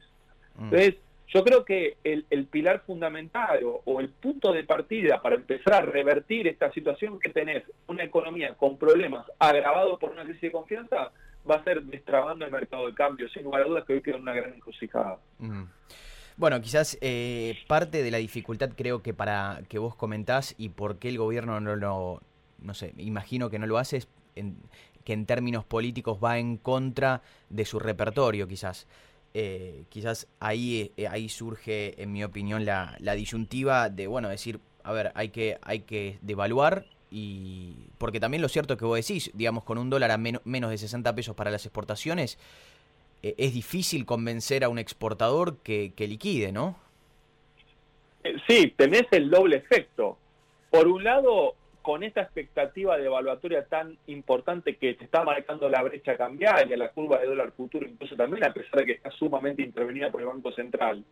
Mm. 0.55 0.63
Entonces, 0.63 0.95
yo 1.27 1.43
creo 1.43 1.65
que 1.65 1.97
el, 2.03 2.45
pilar 2.45 2.83
fundamental 2.85 3.59
o, 3.85 3.99
el 3.99 4.09
punto 4.09 4.51
de 4.53 4.63
partida 4.63 5.21
para 5.21 5.35
empezar 5.35 5.73
a 5.73 5.81
revertir 5.81 6.47
esta 6.47 6.71
situación 6.71 7.19
que 7.19 7.29
tenés, 7.29 7.63
una 7.87 8.03
economía 8.03 8.53
con 8.55 8.77
problemas 8.77 9.25
agravados 9.39 9.99
por 9.99 10.11
una 10.11 10.23
crisis 10.23 10.41
de 10.41 10.51
confianza, 10.51 11.11
va 11.49 11.55
a 11.55 11.63
ser 11.63 11.81
destrabando 11.83 12.45
el 12.45 12.51
mercado 12.51 12.87
de 12.87 12.93
cambio, 12.93 13.27
sin 13.29 13.43
lugar 13.43 13.63
a 13.63 13.65
dudas 13.65 13.85
que 13.85 13.93
hoy 13.93 14.01
queda 14.01 14.17
una 14.17 14.33
gran 14.33 14.53
encrucijada. 14.53 15.17
Bueno, 16.35 16.61
quizás 16.61 16.97
eh, 17.01 17.57
parte 17.67 18.01
de 18.01 18.11
la 18.11 18.17
dificultad 18.17 18.71
creo 18.75 19.01
que 19.01 19.13
para 19.13 19.61
que 19.69 19.79
vos 19.79 19.95
comentás 19.95 20.55
y 20.57 20.69
por 20.69 20.97
qué 20.97 21.09
el 21.09 21.17
gobierno 21.17 21.59
no 21.59 21.75
lo, 21.75 22.21
no 22.59 22.73
sé, 22.73 22.93
imagino 22.97 23.49
que 23.49 23.59
no 23.59 23.67
lo 23.67 23.77
hace, 23.77 23.97
es 23.97 24.07
que 25.03 25.13
en 25.13 25.25
términos 25.25 25.63
políticos 25.65 26.17
va 26.23 26.39
en 26.39 26.57
contra 26.57 27.21
de 27.49 27.65
su 27.65 27.79
repertorio 27.79 28.47
quizás. 28.47 28.87
Eh, 29.35 29.85
quizás 29.89 30.27
ahí, 30.39 30.91
eh, 30.95 31.07
ahí 31.07 31.27
surge, 31.27 32.01
en 32.01 32.11
mi 32.11 32.23
opinión, 32.23 32.65
la, 32.65 32.95
la, 32.99 33.15
disyuntiva 33.15 33.89
de, 33.89 34.05
bueno, 34.05 34.29
decir, 34.29 34.59
a 34.83 34.91
ver, 34.91 35.11
hay 35.15 35.29
que, 35.29 35.57
hay 35.61 35.79
que 35.81 36.19
devaluar 36.21 36.85
y... 37.09 37.73
Porque 37.97 38.19
también 38.19 38.41
lo 38.41 38.49
cierto 38.49 38.77
que 38.77 38.85
vos 38.85 38.95
decís, 38.95 39.31
digamos, 39.33 39.63
con 39.63 39.77
un 39.77 39.89
dólar 39.89 40.11
a 40.11 40.17
menos 40.17 40.69
de 40.69 40.77
60 40.77 41.15
pesos 41.15 41.35
para 41.35 41.49
las 41.49 41.65
exportaciones, 41.65 42.37
eh, 43.23 43.33
es 43.37 43.53
difícil 43.53 44.05
convencer 44.05 44.63
a 44.63 44.69
un 44.69 44.77
exportador 44.77 45.57
que, 45.57 45.93
que 45.95 46.07
liquide, 46.07 46.51
¿no? 46.51 46.75
Sí, 48.47 48.73
tenés 48.77 49.07
el 49.11 49.29
doble 49.29 49.57
efecto. 49.57 50.17
Por 50.69 50.87
un 50.87 51.03
lado, 51.03 51.55
con 51.83 52.01
esta 52.01 52.21
expectativa 52.21 52.97
de 52.97 53.05
evaluatoria 53.05 53.65
tan 53.65 53.97
importante 54.07 54.77
que 54.77 54.93
te 54.93 55.03
está 55.03 55.23
marcando 55.23 55.69
la 55.69 55.83
brecha 55.83 56.15
cambiaria, 56.15 56.77
la 56.77 56.89
curva 56.89 57.19
de 57.19 57.27
dólar 57.27 57.51
futuro, 57.51 57.85
incluso 57.85 58.15
también 58.15 58.45
a 58.45 58.53
pesar 58.53 58.79
de 58.79 58.85
que 58.85 58.91
está 58.93 59.11
sumamente 59.11 59.61
intervenida 59.61 60.09
por 60.09 60.21
el 60.21 60.27
Banco 60.27 60.53
Central. 60.53 61.03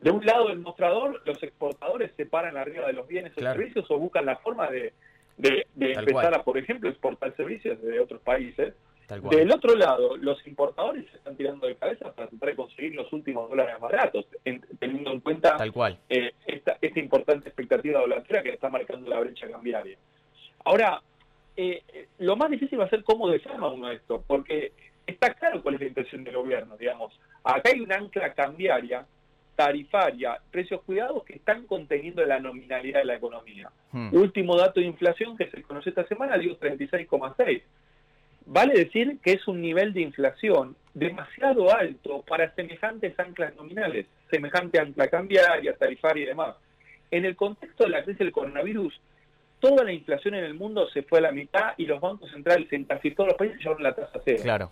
De 0.00 0.10
un 0.10 0.24
lado 0.24 0.48
del 0.48 0.58
mostrador, 0.58 1.22
los 1.26 1.42
exportadores 1.42 2.12
se 2.16 2.24
paran 2.24 2.56
arriba 2.56 2.86
de 2.86 2.94
los 2.94 3.06
bienes 3.06 3.36
o 3.36 3.40
servicios 3.40 3.90
o 3.90 3.98
buscan 3.98 4.24
la 4.24 4.36
forma 4.36 4.70
de, 4.70 4.94
empezar 5.78 6.34
a, 6.34 6.42
por 6.42 6.56
ejemplo, 6.56 6.88
exportar 6.88 7.36
servicios 7.36 7.80
de 7.82 8.00
otros 8.00 8.22
países. 8.22 8.72
Del 9.08 9.52
otro 9.52 9.76
lado, 9.76 10.16
los 10.16 10.44
importadores 10.46 11.08
se 11.10 11.18
están 11.18 11.36
tirando 11.36 11.66
de 11.66 11.76
cabeza 11.76 12.12
para 12.12 12.28
tratar 12.28 12.48
de 12.48 12.56
conseguir 12.56 12.94
los 12.94 13.12
últimos 13.12 13.48
dólares 13.48 13.78
baratos, 13.78 14.26
teniendo 14.78 15.12
en 15.12 15.20
cuenta 15.20 15.56
Tal 15.56 15.72
cual. 15.72 15.98
Eh, 16.08 16.32
esta, 16.46 16.76
esta, 16.80 16.98
importante 16.98 17.48
expectativa 17.48 18.00
dolaria 18.00 18.42
que 18.42 18.50
está 18.50 18.68
marcando 18.68 19.08
la 19.08 19.20
brecha 19.20 19.48
cambiaria. 19.48 19.96
Ahora, 20.64 21.00
eh, 21.56 21.82
lo 22.18 22.36
más 22.36 22.50
difícil 22.50 22.80
va 22.80 22.84
a 22.84 22.90
ser 22.90 23.04
cómo 23.04 23.28
desarma 23.28 23.68
uno 23.68 23.90
esto, 23.90 24.24
porque 24.26 24.72
está 25.06 25.32
claro 25.34 25.62
cuál 25.62 25.76
es 25.76 25.82
la 25.82 25.86
intención 25.86 26.24
del 26.24 26.36
gobierno, 26.36 26.76
digamos. 26.76 27.18
Acá 27.44 27.70
hay 27.72 27.80
una 27.80 27.96
ancla 27.96 28.34
cambiaria, 28.34 29.06
tarifaria, 29.54 30.40
precios 30.50 30.82
cuidados 30.82 31.24
que 31.24 31.34
están 31.34 31.66
conteniendo 31.66 32.24
la 32.24 32.40
nominalidad 32.40 33.00
de 33.00 33.06
la 33.06 33.14
economía. 33.14 33.70
Hmm. 33.92 34.10
Último 34.12 34.56
dato 34.56 34.80
de 34.80 34.86
inflación 34.86 35.36
que 35.36 35.48
se 35.50 35.62
conoce 35.62 35.90
esta 35.90 36.06
semana, 36.06 36.36
dio 36.36 36.58
36,6. 36.58 37.62
Vale 38.46 38.74
decir 38.74 39.18
que 39.22 39.32
es 39.32 39.46
un 39.48 39.60
nivel 39.60 39.92
de 39.92 40.02
inflación 40.02 40.76
demasiado 40.94 41.74
alto 41.74 42.22
para 42.22 42.54
semejantes 42.54 43.18
anclas 43.18 43.54
nominales, 43.56 44.06
semejante 44.30 44.78
ancla 44.78 45.08
cambiaria, 45.08 45.76
tarifaria 45.76 46.22
y 46.22 46.26
demás. 46.26 46.56
En 47.10 47.24
el 47.24 47.36
contexto 47.36 47.84
de 47.84 47.90
la 47.90 48.02
crisis 48.02 48.20
del 48.20 48.32
coronavirus, 48.32 48.98
toda 49.58 49.84
la 49.84 49.92
inflación 49.92 50.34
en 50.34 50.44
el 50.44 50.54
mundo 50.54 50.88
se 50.90 51.02
fue 51.02 51.18
a 51.18 51.22
la 51.22 51.32
mitad 51.32 51.74
y 51.76 51.86
los 51.86 52.00
bancos 52.00 52.30
centrales 52.30 52.72
en 52.72 52.84
casi 52.84 53.10
todos 53.10 53.28
los 53.28 53.36
países 53.36 53.58
llevaron 53.58 53.82
la 53.82 53.94
tasa 53.94 54.20
cero. 54.24 54.40
Claro. 54.42 54.70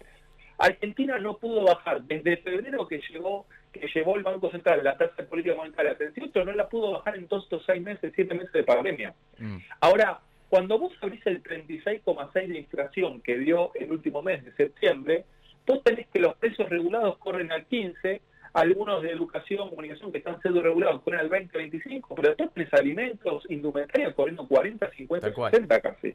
Argentina 0.57 1.19
no 1.19 1.37
pudo 1.37 1.65
bajar 1.65 2.03
desde 2.03 2.37
febrero 2.39 2.87
que 2.87 3.01
llegó 3.11 3.47
que 3.73 3.89
llevó 3.93 4.17
el 4.17 4.23
Banco 4.23 4.53
Central, 4.53 4.85
la 4.85 4.97
tasa 4.97 5.15
de 5.19 5.25
política 5.25 5.57
monetaria 5.57 5.93
a 5.93 5.97
38, 5.97 6.45
no 6.45 6.53
la 6.53 6.69
pudo 6.69 6.93
bajar 6.93 7.17
en 7.17 7.27
todos 7.27 7.43
estos 7.43 7.65
seis 7.67 7.83
meses, 7.83 8.13
siete 8.15 8.33
meses 8.33 8.53
de 8.53 8.63
pandemia. 8.63 9.13
Mm. 9.39 9.57
Ahora, 9.81 10.21
cuando 10.55 10.79
vos 10.79 10.93
abrís 11.01 11.21
el 11.27 11.43
36,6 11.43 12.47
de 12.47 12.59
inflación 12.61 13.21
que 13.23 13.37
dio 13.39 13.73
el 13.75 13.91
último 13.91 14.23
mes 14.23 14.45
de 14.45 14.53
septiembre, 14.53 15.25
vos 15.67 15.83
tenés 15.83 16.07
que 16.07 16.21
los 16.21 16.37
precios 16.37 16.69
regulados 16.69 17.19
corren 17.19 17.51
al 17.51 17.65
15, 17.67 18.21
algunos 18.53 19.03
de 19.03 19.11
educación, 19.11 19.69
comunicación 19.69 20.13
que 20.13 20.19
están 20.19 20.41
siendo 20.43 20.63
regulados 20.63 21.03
corren 21.03 21.19
al 21.19 21.29
20, 21.29 21.59
25, 21.59 22.15
pero 22.15 22.29
después 22.29 22.53
tenés 22.53 22.73
alimentos, 22.73 23.45
indumentaria 23.49 24.13
corriendo 24.13 24.47
40, 24.47 24.91
50, 24.93 25.35
60 25.35 25.81
casi. 25.81 26.15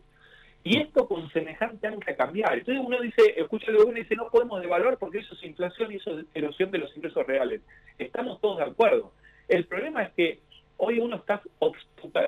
Y 0.64 0.80
esto 0.80 1.06
con 1.06 1.30
semejante 1.32 1.88
a 1.88 2.16
cambiar. 2.16 2.60
Entonces 2.60 2.82
uno 2.82 3.02
dice, 3.02 3.34
escucha 3.36 3.72
el 3.72 3.76
gobierno 3.76 4.00
y 4.00 4.04
dice, 4.04 4.16
no 4.16 4.30
podemos 4.30 4.62
devaluar 4.62 4.98
porque 5.00 5.18
eso 5.18 5.36
es 5.36 5.44
inflación 5.44 5.92
y 5.92 5.98
eso 5.98 6.18
es 6.18 6.26
erosión 6.34 6.72
de 6.72 6.78
los 6.78 6.96
ingresos 6.96 7.28
reales. 7.28 7.60
Estamos 7.98 8.40
todos 8.40 8.60
de 8.60 8.64
acuerdo. 8.64 9.12
El 9.50 9.66
problema 9.66 10.04
es 10.04 10.14
que 10.14 10.40
hoy 10.82 11.00
uno 11.00 11.18
está 11.18 11.42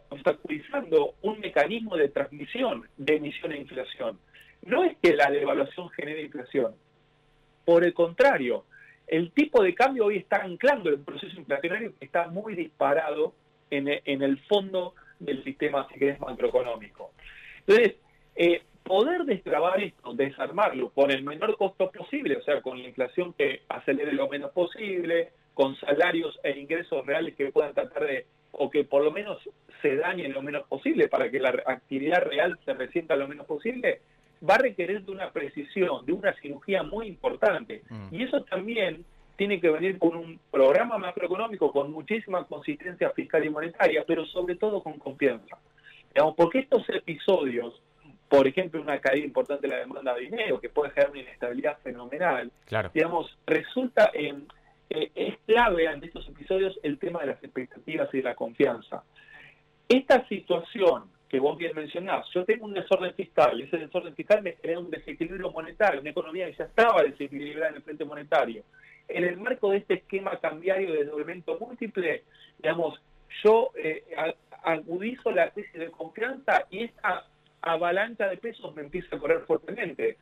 obstaculizando 0.10 1.16
un 1.22 1.40
mecanismo 1.40 1.96
de 1.96 2.10
transmisión 2.10 2.86
de 2.98 3.16
emisión 3.16 3.54
e 3.54 3.58
inflación. 3.58 4.20
No 4.64 4.84
es 4.84 4.98
que 5.02 5.16
la 5.16 5.32
devaluación 5.32 5.90
genere 5.92 6.24
inflación. 6.24 6.76
Por 7.66 7.86
el 7.86 7.94
contrario, 7.94 8.66
el 9.08 9.32
tipo 9.32 9.64
de 9.64 9.74
cambio 9.74 10.06
hoy 10.06 10.18
está 10.18 10.44
anclando 10.44 10.90
el 10.90 11.00
proceso 11.00 11.40
inflacionario 11.40 11.94
que 11.98 12.06
está 12.06 12.28
muy 12.28 12.56
disparado 12.56 13.34
en, 13.70 13.88
el 13.88 14.38
fondo 14.48 14.96
del 15.20 15.44
sistema, 15.46 15.88
si 15.88 16.06
macroeconómico. 16.20 17.14
Entonces, 17.66 17.96
eh, 18.36 18.64
poder 18.84 19.24
destrabar 19.24 19.82
esto, 19.82 20.14
desarmarlo 20.14 20.90
con 20.90 21.10
el 21.10 21.24
menor 21.24 21.56
costo 21.56 21.90
posible, 21.90 22.36
o 22.36 22.44
sea, 22.44 22.62
con 22.62 22.82
la 22.82 22.90
inflación 22.90 23.34
que 23.34 23.62
acelere 23.70 24.12
lo 24.12 24.28
menos 24.28 24.52
posible, 24.52 25.32
con 25.54 25.76
salarios 25.78 26.40
e 26.44 26.60
ingresos 26.60 27.06
reales 27.06 27.36
que 27.36 27.52
puedan 27.52 27.74
tratar 27.74 28.06
de, 28.06 28.26
o 28.52 28.70
que 28.70 28.84
por 28.84 29.04
lo 29.04 29.12
menos 29.12 29.38
se 29.82 29.96
dañen 29.96 30.34
lo 30.34 30.42
menos 30.42 30.68
posible 30.68 31.08
para 31.08 31.30
que 31.30 31.40
la 31.40 31.50
actividad 31.66 32.24
real 32.24 32.58
se 32.66 32.74
resienta 32.74 33.16
lo 33.16 33.28
menos 33.28 33.46
posible, 33.46 34.02
va 34.48 34.56
a 34.56 34.60
requerir 34.60 35.04
de 35.04 35.12
una 35.12 35.32
precisión, 35.32 36.06
de 36.06 36.14
una 36.14 36.34
cirugía 36.34 36.84
muy 36.84 37.08
importante. 37.08 37.84
Mm. 37.90 38.16
Y 38.16 38.24
eso 38.24 38.44
también 38.44 39.06
tiene 39.36 39.60
que 39.60 39.70
venir 39.70 39.98
con 39.98 40.16
un 40.16 40.40
programa 40.52 40.98
macroeconómico 40.98 41.72
con 41.72 41.92
muchísima 41.92 42.46
consistencia 42.46 43.10
fiscal 43.12 43.46
y 43.46 43.50
monetaria, 43.50 44.04
pero 44.06 44.26
sobre 44.26 44.56
todo 44.56 44.84
con 44.84 45.00
confianza. 45.00 45.58
Digamos, 46.14 46.36
porque 46.36 46.60
estos 46.60 46.88
episodios 46.90 47.82
por 48.32 48.48
ejemplo, 48.48 48.82
una 48.82 48.98
caída 49.00 49.26
importante 49.26 49.68
de 49.68 49.74
la 49.74 49.80
demanda 49.82 50.14
de 50.14 50.22
dinero, 50.22 50.62
que 50.62 50.70
puede 50.70 50.92
generar 50.92 51.12
una 51.12 51.20
inestabilidad 51.20 51.78
fenomenal, 51.84 52.50
digamos, 52.94 53.38
resulta, 53.46 54.10
en, 54.14 54.48
es 54.92 55.38
clave 55.46 55.88
ante 55.88 56.08
estos 56.08 56.28
episodios 56.28 56.78
el 56.84 57.00
tema 57.00 57.22
de 57.22 57.28
las 57.28 57.44
expectativas 57.44 58.10
y 58.14 58.18
de 58.18 58.24
la 58.24 58.36
confianza. 58.36 59.04
Esta 59.88 60.28
situación 60.28 61.04
que 61.30 61.40
vos 61.40 61.58
bien 61.58 61.72
mencionás, 61.74 62.28
yo 62.34 62.44
tengo 62.44 62.66
un 62.66 62.74
desorden 62.74 63.14
fiscal, 63.14 63.58
y 63.58 63.64
ese 63.64 63.78
desorden 63.78 64.14
fiscal 64.16 64.42
me 64.42 64.58
genera 64.58 64.80
un 64.80 64.92
desequilibrio 64.92 65.50
monetario, 65.52 66.02
una 66.02 66.10
economía 66.10 66.46
que 66.48 66.58
ya 66.58 66.66
estaba 66.66 67.04
desequilibrada 67.04 67.70
en 67.70 67.76
el 67.76 67.82
frente 67.84 68.04
monetario. 68.04 68.64
En 69.08 69.24
el 69.24 69.38
marco 69.38 69.72
de 69.72 69.78
este 69.78 69.94
esquema 69.96 70.38
cambiario 70.40 70.92
de 70.92 71.00
desdoblamiento 71.00 71.58
múltiple, 71.58 72.24
digamos, 72.58 73.02
yo 73.44 73.72
eh, 73.76 74.04
agudizo 74.64 75.32
la 75.32 75.52
crisis 75.52 75.74
de 75.74 75.90
confianza 75.90 76.66
y 76.70 76.84
esta 76.84 77.26
avalancha 77.62 78.28
de 78.28 78.38
pesos 78.38 78.76
me 78.76 78.82
empieza 78.82 79.16
a 79.16 79.20
correr 79.20 79.42
fuertemente. 79.42 80.18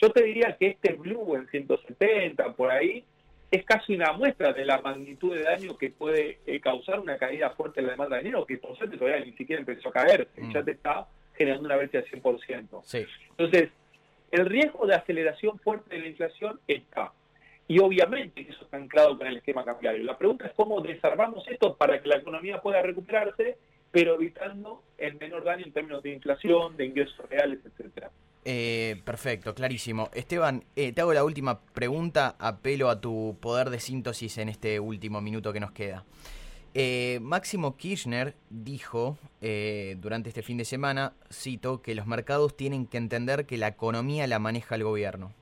Yo 0.00 0.10
te 0.10 0.24
diría 0.24 0.56
que 0.58 0.68
este 0.68 0.92
blue 0.92 1.36
en 1.36 1.48
170, 1.48 2.52
por 2.52 2.70
ahí, 2.70 3.04
es 3.50 3.64
casi 3.64 3.94
una 3.94 4.12
muestra 4.12 4.52
de 4.52 4.64
la 4.64 4.80
magnitud 4.80 5.34
de 5.34 5.42
daño 5.42 5.76
que 5.76 5.90
puede 5.90 6.38
eh, 6.46 6.60
causar 6.60 7.00
una 7.00 7.18
caída 7.18 7.50
fuerte 7.50 7.80
en 7.80 7.86
la 7.86 7.92
demanda 7.92 8.16
de 8.16 8.22
dinero, 8.22 8.46
que 8.46 8.58
por 8.58 8.76
suerte 8.76 8.96
todavía 8.96 9.24
ni 9.24 9.32
siquiera 9.32 9.60
empezó 9.60 9.88
a 9.88 9.92
caer, 9.92 10.28
mm. 10.36 10.52
ya 10.52 10.62
te 10.62 10.72
está 10.72 11.08
generando 11.34 11.66
una 11.66 11.76
brecha 11.76 11.98
de 11.98 12.06
100%. 12.06 12.82
Sí. 12.84 13.06
Entonces, 13.30 13.70
el 14.30 14.46
riesgo 14.46 14.86
de 14.86 14.94
aceleración 14.94 15.58
fuerte 15.58 15.94
de 15.94 16.02
la 16.02 16.08
inflación 16.08 16.60
está. 16.68 17.12
Y 17.66 17.78
obviamente 17.78 18.46
eso 18.48 18.64
está 18.64 18.76
anclado 18.76 19.16
con 19.16 19.26
el 19.26 19.38
esquema 19.38 19.64
cambiario. 19.64 20.02
La 20.04 20.18
pregunta 20.18 20.46
es 20.46 20.52
cómo 20.54 20.80
desarmamos 20.80 21.46
esto 21.48 21.76
para 21.76 22.00
que 22.00 22.08
la 22.08 22.16
economía 22.16 22.60
pueda 22.60 22.82
recuperarse 22.82 23.56
pero 23.90 24.14
evitando 24.14 24.82
el 24.98 25.16
menor 25.16 25.44
daño 25.44 25.64
en 25.64 25.72
términos 25.72 26.02
de 26.02 26.12
inflación, 26.12 26.76
de 26.76 26.86
ingresos 26.86 27.28
reales, 27.28 27.58
etcétera. 27.64 28.10
Eh, 28.44 29.02
perfecto, 29.04 29.54
clarísimo. 29.54 30.08
Esteban, 30.14 30.64
eh, 30.74 30.92
te 30.92 31.02
hago 31.02 31.12
la 31.12 31.24
última 31.24 31.60
pregunta, 31.60 32.36
apelo 32.38 32.88
a 32.88 33.00
tu 33.00 33.36
poder 33.40 33.68
de 33.68 33.80
síntesis 33.80 34.38
en 34.38 34.48
este 34.48 34.80
último 34.80 35.20
minuto 35.20 35.52
que 35.52 35.60
nos 35.60 35.72
queda. 35.72 36.04
Eh, 36.72 37.18
Máximo 37.20 37.76
Kirchner 37.76 38.36
dijo 38.48 39.18
durante 39.96 40.28
este 40.28 40.42
fin 40.42 40.56
de 40.56 40.64
semana, 40.64 41.14
cito, 41.32 41.82
que 41.82 41.94
los 41.94 42.06
mercados 42.06 42.56
tienen 42.56 42.86
que 42.86 42.96
entender 42.96 43.44
que 43.44 43.58
la 43.58 43.68
economía 43.68 44.26
la 44.26 44.38
maneja 44.38 44.74
el 44.74 44.84
gobierno. 44.84 45.32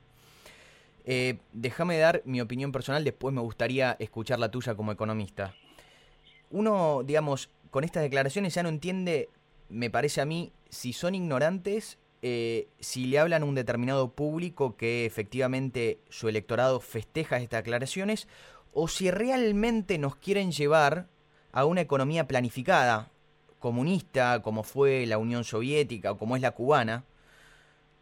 Déjame 1.53 1.99
dar 1.99 2.23
mi 2.25 2.41
opinión 2.41 2.73
personal, 2.73 3.05
después 3.05 3.35
me 3.35 3.41
gustaría 3.41 3.97
escuchar 3.99 4.39
la 4.39 4.51
tuya 4.51 4.75
como 4.75 4.93
economista. 4.93 5.55
Uno, 6.51 7.03
digamos, 7.05 7.51
con 7.71 7.85
estas 7.85 8.03
declaraciones 8.03 8.55
ya 8.55 8.63
no 8.63 8.71
entiende, 8.71 9.29
me 9.69 9.91
parece 9.91 10.21
a 10.21 10.25
mí, 10.25 10.53
si 10.71 10.93
son 10.93 11.15
ignorantes, 11.15 11.99
eh, 12.23 12.69
si 12.81 13.07
le 13.07 13.19
hablan 13.19 13.43
a 13.43 13.47
un 13.47 13.55
determinado 13.55 14.11
público 14.11 14.77
que 14.77 15.07
efectivamente 15.07 15.99
su 16.09 16.29
electorado 16.29 16.81
festeja 16.81 17.39
estas 17.39 17.63
declaraciones, 17.63 18.27
o 18.73 18.89
si 18.89 19.11
realmente 19.11 19.99
nos 19.99 20.17
quieren 20.17 20.53
llevar 20.53 21.07
a 21.53 21.65
una 21.65 21.81
economía 21.81 22.27
planificada, 22.27 23.11
comunista, 23.59 24.41
como 24.43 24.63
fue 24.63 25.07
la 25.07 25.19
Unión 25.19 25.45
Soviética 25.45 26.13
o 26.13 26.19
como 26.19 26.37
es 26.37 26.43
la 26.43 26.53
cubana. 26.53 27.05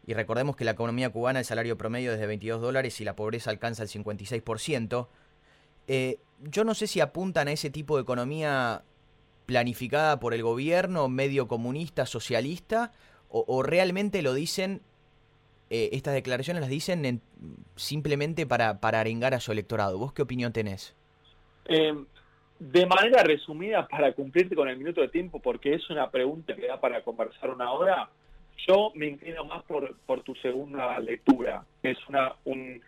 Y 0.05 0.13
recordemos 0.13 0.55
que 0.55 0.65
la 0.65 0.71
economía 0.71 1.09
cubana, 1.09 1.39
el 1.39 1.45
salario 1.45 1.77
promedio 1.77 2.13
es 2.13 2.19
de 2.19 2.27
22 2.27 2.61
dólares 2.61 2.99
y 3.01 3.03
la 3.03 3.15
pobreza 3.15 3.49
alcanza 3.49 3.83
el 3.83 3.89
56%. 3.89 5.07
Eh, 5.87 6.19
yo 6.43 6.63
no 6.63 6.75
sé 6.75 6.87
si 6.87 7.01
apuntan 7.01 7.47
a 7.47 7.51
ese 7.51 7.69
tipo 7.69 7.97
de 7.97 8.03
economía 8.03 8.83
planificada 9.45 10.19
por 10.19 10.33
el 10.33 10.43
gobierno, 10.43 11.09
medio 11.09 11.47
comunista, 11.47 12.05
socialista, 12.05 12.91
o, 13.29 13.63
realmente 13.63 14.21
lo 14.21 14.33
dicen, 14.33 14.81
eh, 15.69 15.89
estas 15.91 16.13
declaraciones 16.13 16.61
las 16.61 16.69
dicen 16.69 17.21
simplemente 17.75 18.45
para, 18.45 18.79
para 18.79 18.99
arengar 18.99 19.33
a 19.33 19.39
su 19.39 19.51
electorado. 19.51 19.97
¿Vos 19.97 20.13
qué 20.13 20.21
opinión 20.21 20.53
tenés? 20.53 20.95
Eh, 21.65 21.93
de 22.59 22.85
manera 22.85 23.23
resumida, 23.23 23.87
para 23.87 24.13
cumplirte 24.13 24.55
con 24.55 24.69
el 24.69 24.77
minuto 24.77 25.01
de 25.01 25.09
tiempo, 25.09 25.39
porque 25.39 25.73
es 25.73 25.89
una 25.89 26.09
pregunta 26.09 26.55
que 26.55 26.67
da 26.67 26.79
para 26.79 27.01
conversar 27.01 27.49
una 27.49 27.71
hora, 27.71 28.09
yo 28.67 28.91
me 28.95 29.07
inclino 29.07 29.45
más 29.45 29.63
por, 29.63 29.95
por 30.05 30.21
tu 30.23 30.33
segunda 30.35 30.99
lectura. 30.99 31.63
Es 31.83 31.97
una, 32.07 32.33
un, 32.45 32.81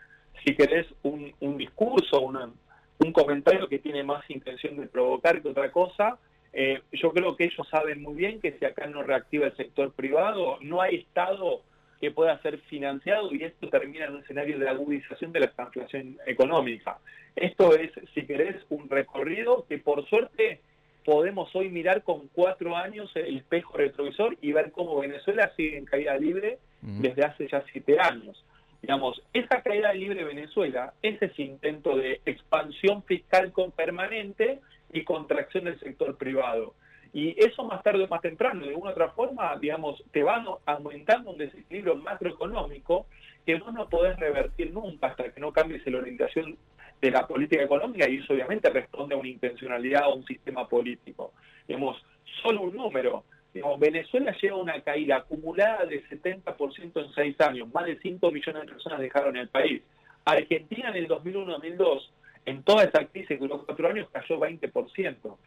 si 0.44 0.56
querés, 0.56 0.88
un, 1.04 1.32
un 1.42 1.58
discurso, 1.58 2.22
un 2.22 3.14
comentario 3.14 3.68
que 3.68 3.80
tiene 3.80 4.04
más 4.04 4.28
intención 4.30 4.78
de 4.78 4.88
provocar 4.88 5.42
que 5.42 5.50
otra 5.50 5.72
cosa, 5.72 6.18
eh, 6.54 6.82
yo 6.92 7.12
creo 7.12 7.36
que 7.36 7.46
ellos 7.46 7.68
saben 7.70 8.02
muy 8.02 8.16
bien 8.16 8.40
que 8.40 8.54
si 8.54 8.66
acá 8.66 8.88
no 8.88 9.04
reactiva 9.04 9.48
el 9.48 9.56
sector 9.56 9.92
privado, 9.92 10.58
no 10.62 10.82
hay 10.82 10.96
Estado 10.98 11.62
que 12.00 12.12
pueda 12.12 12.42
ser 12.42 12.60
financiado 12.62 13.34
y 13.34 13.44
esto 13.44 13.70
termina 13.70 14.06
en 14.06 14.16
un 14.16 14.22
escenario 14.22 14.58
de 14.58 14.70
agudización 14.70 15.32
de 15.32 15.42
la 15.42 15.54
inflación 15.58 16.18
económica. 16.26 16.98
Esto 17.36 17.76
es, 17.76 17.92
si 18.14 18.26
querés, 18.26 18.56
un 18.70 18.90
recorrido 18.90 19.66
que 19.68 19.78
por 19.78 20.08
suerte 20.08 20.62
podemos 21.06 21.54
hoy 21.56 21.70
mirar 21.70 22.04
con 22.04 22.28
cuatro 22.30 22.76
años 22.76 23.12
el 23.16 23.38
espejo 23.38 23.78
retrovisor 23.78 24.38
y 24.42 24.52
ver 24.52 24.72
cómo 24.72 25.00
Venezuela 25.00 25.52
sigue 25.56 25.78
en 25.78 25.86
caída 25.86 26.16
libre 26.18 26.60
desde 26.82 27.24
hace 27.24 27.48
ya 27.48 27.64
siete 27.72 28.00
años. 28.00 28.44
Digamos, 28.82 29.22
esa 29.34 29.62
caída 29.62 29.94
libre 29.94 30.20
de 30.20 30.24
Venezuela 30.24 30.94
es 31.02 31.22
ese 31.22 31.42
intento 31.42 31.98
de 31.98 32.22
expansión 32.26 33.04
fiscal 33.04 33.52
con 33.52 33.72
permanente 33.72 34.60
y 34.94 35.04
contracción 35.04 35.66
del 35.66 35.80
sector 35.80 36.18
privado. 36.18 36.74
Y 37.12 37.36
eso 37.44 37.64
más 37.64 37.82
tarde 37.82 38.04
o 38.04 38.08
más 38.08 38.22
temprano, 38.22 38.66
de 38.66 38.76
una 38.76 38.90
u 38.90 38.94
otra 38.94 39.10
forma, 39.10 39.56
digamos, 39.58 40.04
te 40.12 40.22
van 40.22 40.46
aumentando 40.66 41.32
un 41.32 41.38
desequilibrio 41.38 41.96
macroeconómico 41.96 43.08
que 43.46 43.56
vos 43.56 43.74
no 43.74 43.90
podés 43.90 44.18
revertir 44.20 44.72
nunca 44.72 45.08
hasta 45.08 45.32
que 45.32 45.40
no 45.40 45.52
cambies 45.52 45.86
la 45.88 45.98
orientación 45.98 46.58
de 47.02 47.12
la 47.12 47.26
política 47.26 47.64
económica 47.64 48.08
y 48.08 48.18
eso 48.18 48.34
obviamente 48.34 48.70
responde 48.70 49.16
a 49.16 49.18
una 49.18 49.30
intencionalidad 49.30 50.08
o 50.08 50.16
un 50.16 50.26
sistema 50.26 50.68
político. 50.68 51.34
Digamos, 51.68 51.98
solo 52.44 52.62
un 52.62 52.76
número. 52.76 53.24
Digamos, 53.54 53.80
Venezuela 53.80 54.36
lleva 54.40 54.58
una 54.58 54.80
caída 54.82 55.18
acumulada 55.18 55.86
de 55.86 56.04
70% 56.04 57.04
en 57.04 57.14
seis 57.14 57.40
años. 57.42 57.74
Más 57.74 57.86
de 57.86 57.98
5 58.00 58.32
millones 58.32 58.62
de 58.62 58.68
personas 58.68 59.00
dejaron 59.00 59.36
el 59.38 59.48
país. 59.48 59.82
Argentina 60.26 60.90
en 60.90 60.96
el 60.98 61.08
2001-2002 61.08 62.10
en 62.46 62.64
toda 62.64 62.84
esa 62.84 63.06
crisis 63.06 63.40
de 63.40 63.48
los 63.48 63.64
cuatro 63.64 63.90
años 63.90 64.08
cayó 64.12 64.40
20%. 64.40 65.38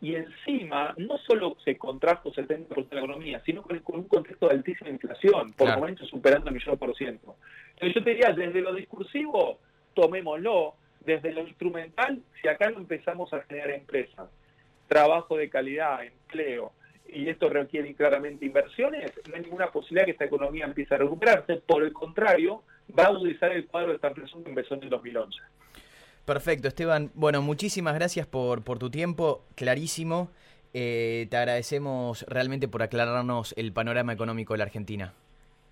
Y 0.00 0.16
encima, 0.16 0.94
no 0.96 1.16
solo 1.18 1.56
se 1.64 1.78
contrajo 1.78 2.32
70% 2.32 2.88
de 2.88 2.96
la 2.96 3.02
economía, 3.02 3.40
sino 3.46 3.62
con, 3.62 3.80
un 3.86 4.08
contexto 4.08 4.48
de 4.48 4.54
altísima 4.54 4.90
inflación, 4.90 5.52
por 5.52 5.78
momentos 5.78 6.08
superando 6.08 6.48
el 6.48 6.54
millón 6.54 6.76
por 6.76 6.94
ciento. 6.96 7.36
Entonces 7.74 7.94
yo 7.94 8.02
te 8.02 8.10
diría, 8.10 8.32
desde 8.32 8.60
lo 8.60 8.74
discursivo, 8.74 9.60
tomémoslo, 9.94 10.74
desde 11.04 11.32
lo 11.32 11.42
instrumental, 11.42 12.20
si 12.40 12.48
acá 12.48 12.70
no 12.70 12.78
empezamos 12.78 13.32
a 13.32 13.42
generar 13.42 13.70
empresas, 13.70 14.28
trabajo 14.88 15.36
de 15.36 15.48
calidad, 15.48 16.04
empleo, 16.04 16.72
y 17.08 17.28
esto 17.28 17.48
requiere 17.48 17.94
claramente 17.94 18.44
inversiones, 18.44 19.12
no 19.28 19.36
hay 19.36 19.42
ninguna 19.42 19.70
posibilidad 19.70 20.06
que 20.06 20.12
esta 20.12 20.24
economía 20.24 20.64
empiece 20.64 20.94
a 20.94 20.98
recuperarse. 20.98 21.56
Por 21.56 21.82
el 21.84 21.92
contrario, 21.92 22.62
va 22.98 23.04
a 23.04 23.08
agudizar 23.08 23.52
el 23.52 23.66
cuadro 23.66 23.90
de 23.90 23.96
esta 23.96 24.10
presión 24.10 24.42
que 24.42 24.50
empezó 24.50 24.74
en 24.74 24.84
el 24.84 24.90
2011. 24.90 25.38
Perfecto, 26.24 26.68
Esteban. 26.68 27.10
Bueno, 27.14 27.42
muchísimas 27.42 27.94
gracias 27.94 28.26
por, 28.26 28.62
por 28.62 28.78
tu 28.78 28.90
tiempo, 28.90 29.42
clarísimo. 29.54 30.30
Eh, 30.74 31.26
te 31.30 31.36
agradecemos 31.36 32.24
realmente 32.28 32.68
por 32.68 32.82
aclararnos 32.82 33.54
el 33.56 33.72
panorama 33.72 34.12
económico 34.12 34.54
de 34.54 34.58
la 34.58 34.64
Argentina. 34.64 35.12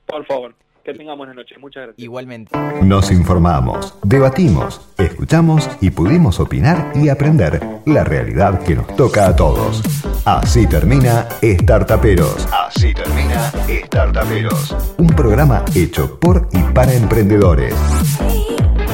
Por 0.06 0.26
favor. 0.26 0.54
Que 0.84 0.94
tengamos 0.94 1.18
buena 1.18 1.34
noche. 1.34 1.56
Muchas 1.58 1.82
gracias. 1.82 2.02
Igualmente. 2.02 2.56
Nos 2.82 3.10
informamos, 3.12 3.94
debatimos, 4.02 4.80
escuchamos 4.96 5.68
y 5.82 5.90
pudimos 5.90 6.40
opinar 6.40 6.92
y 6.94 7.10
aprender 7.10 7.60
la 7.84 8.02
realidad 8.02 8.64
que 8.64 8.76
nos 8.76 8.96
toca 8.96 9.26
a 9.26 9.36
todos. 9.36 9.82
Así 10.24 10.66
termina 10.66 11.28
Startaperos. 11.42 12.48
Así 12.52 12.94
termina 12.94 13.50
Startaperos. 13.86 14.74
Un 14.96 15.08
programa 15.08 15.64
hecho 15.74 16.18
por 16.18 16.48
y 16.52 16.62
para 16.72 16.94
emprendedores. 16.94 17.74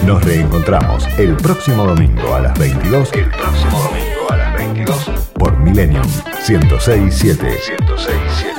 Nos 0.06 0.22
reencontramos 0.22 1.04
el 1.18 1.36
próximo 1.36 1.84
domingo 1.84 2.32
a 2.32 2.40
las 2.40 2.56
22. 2.56 3.12
El 3.12 3.28
próximo 3.28 3.82
domingo 3.82 4.30
a 4.30 4.36
las 4.36 4.54
22 4.54 5.10
por 5.34 5.58
Millennium 5.58 6.06
1067. 6.48 7.44
1067. 7.44 8.55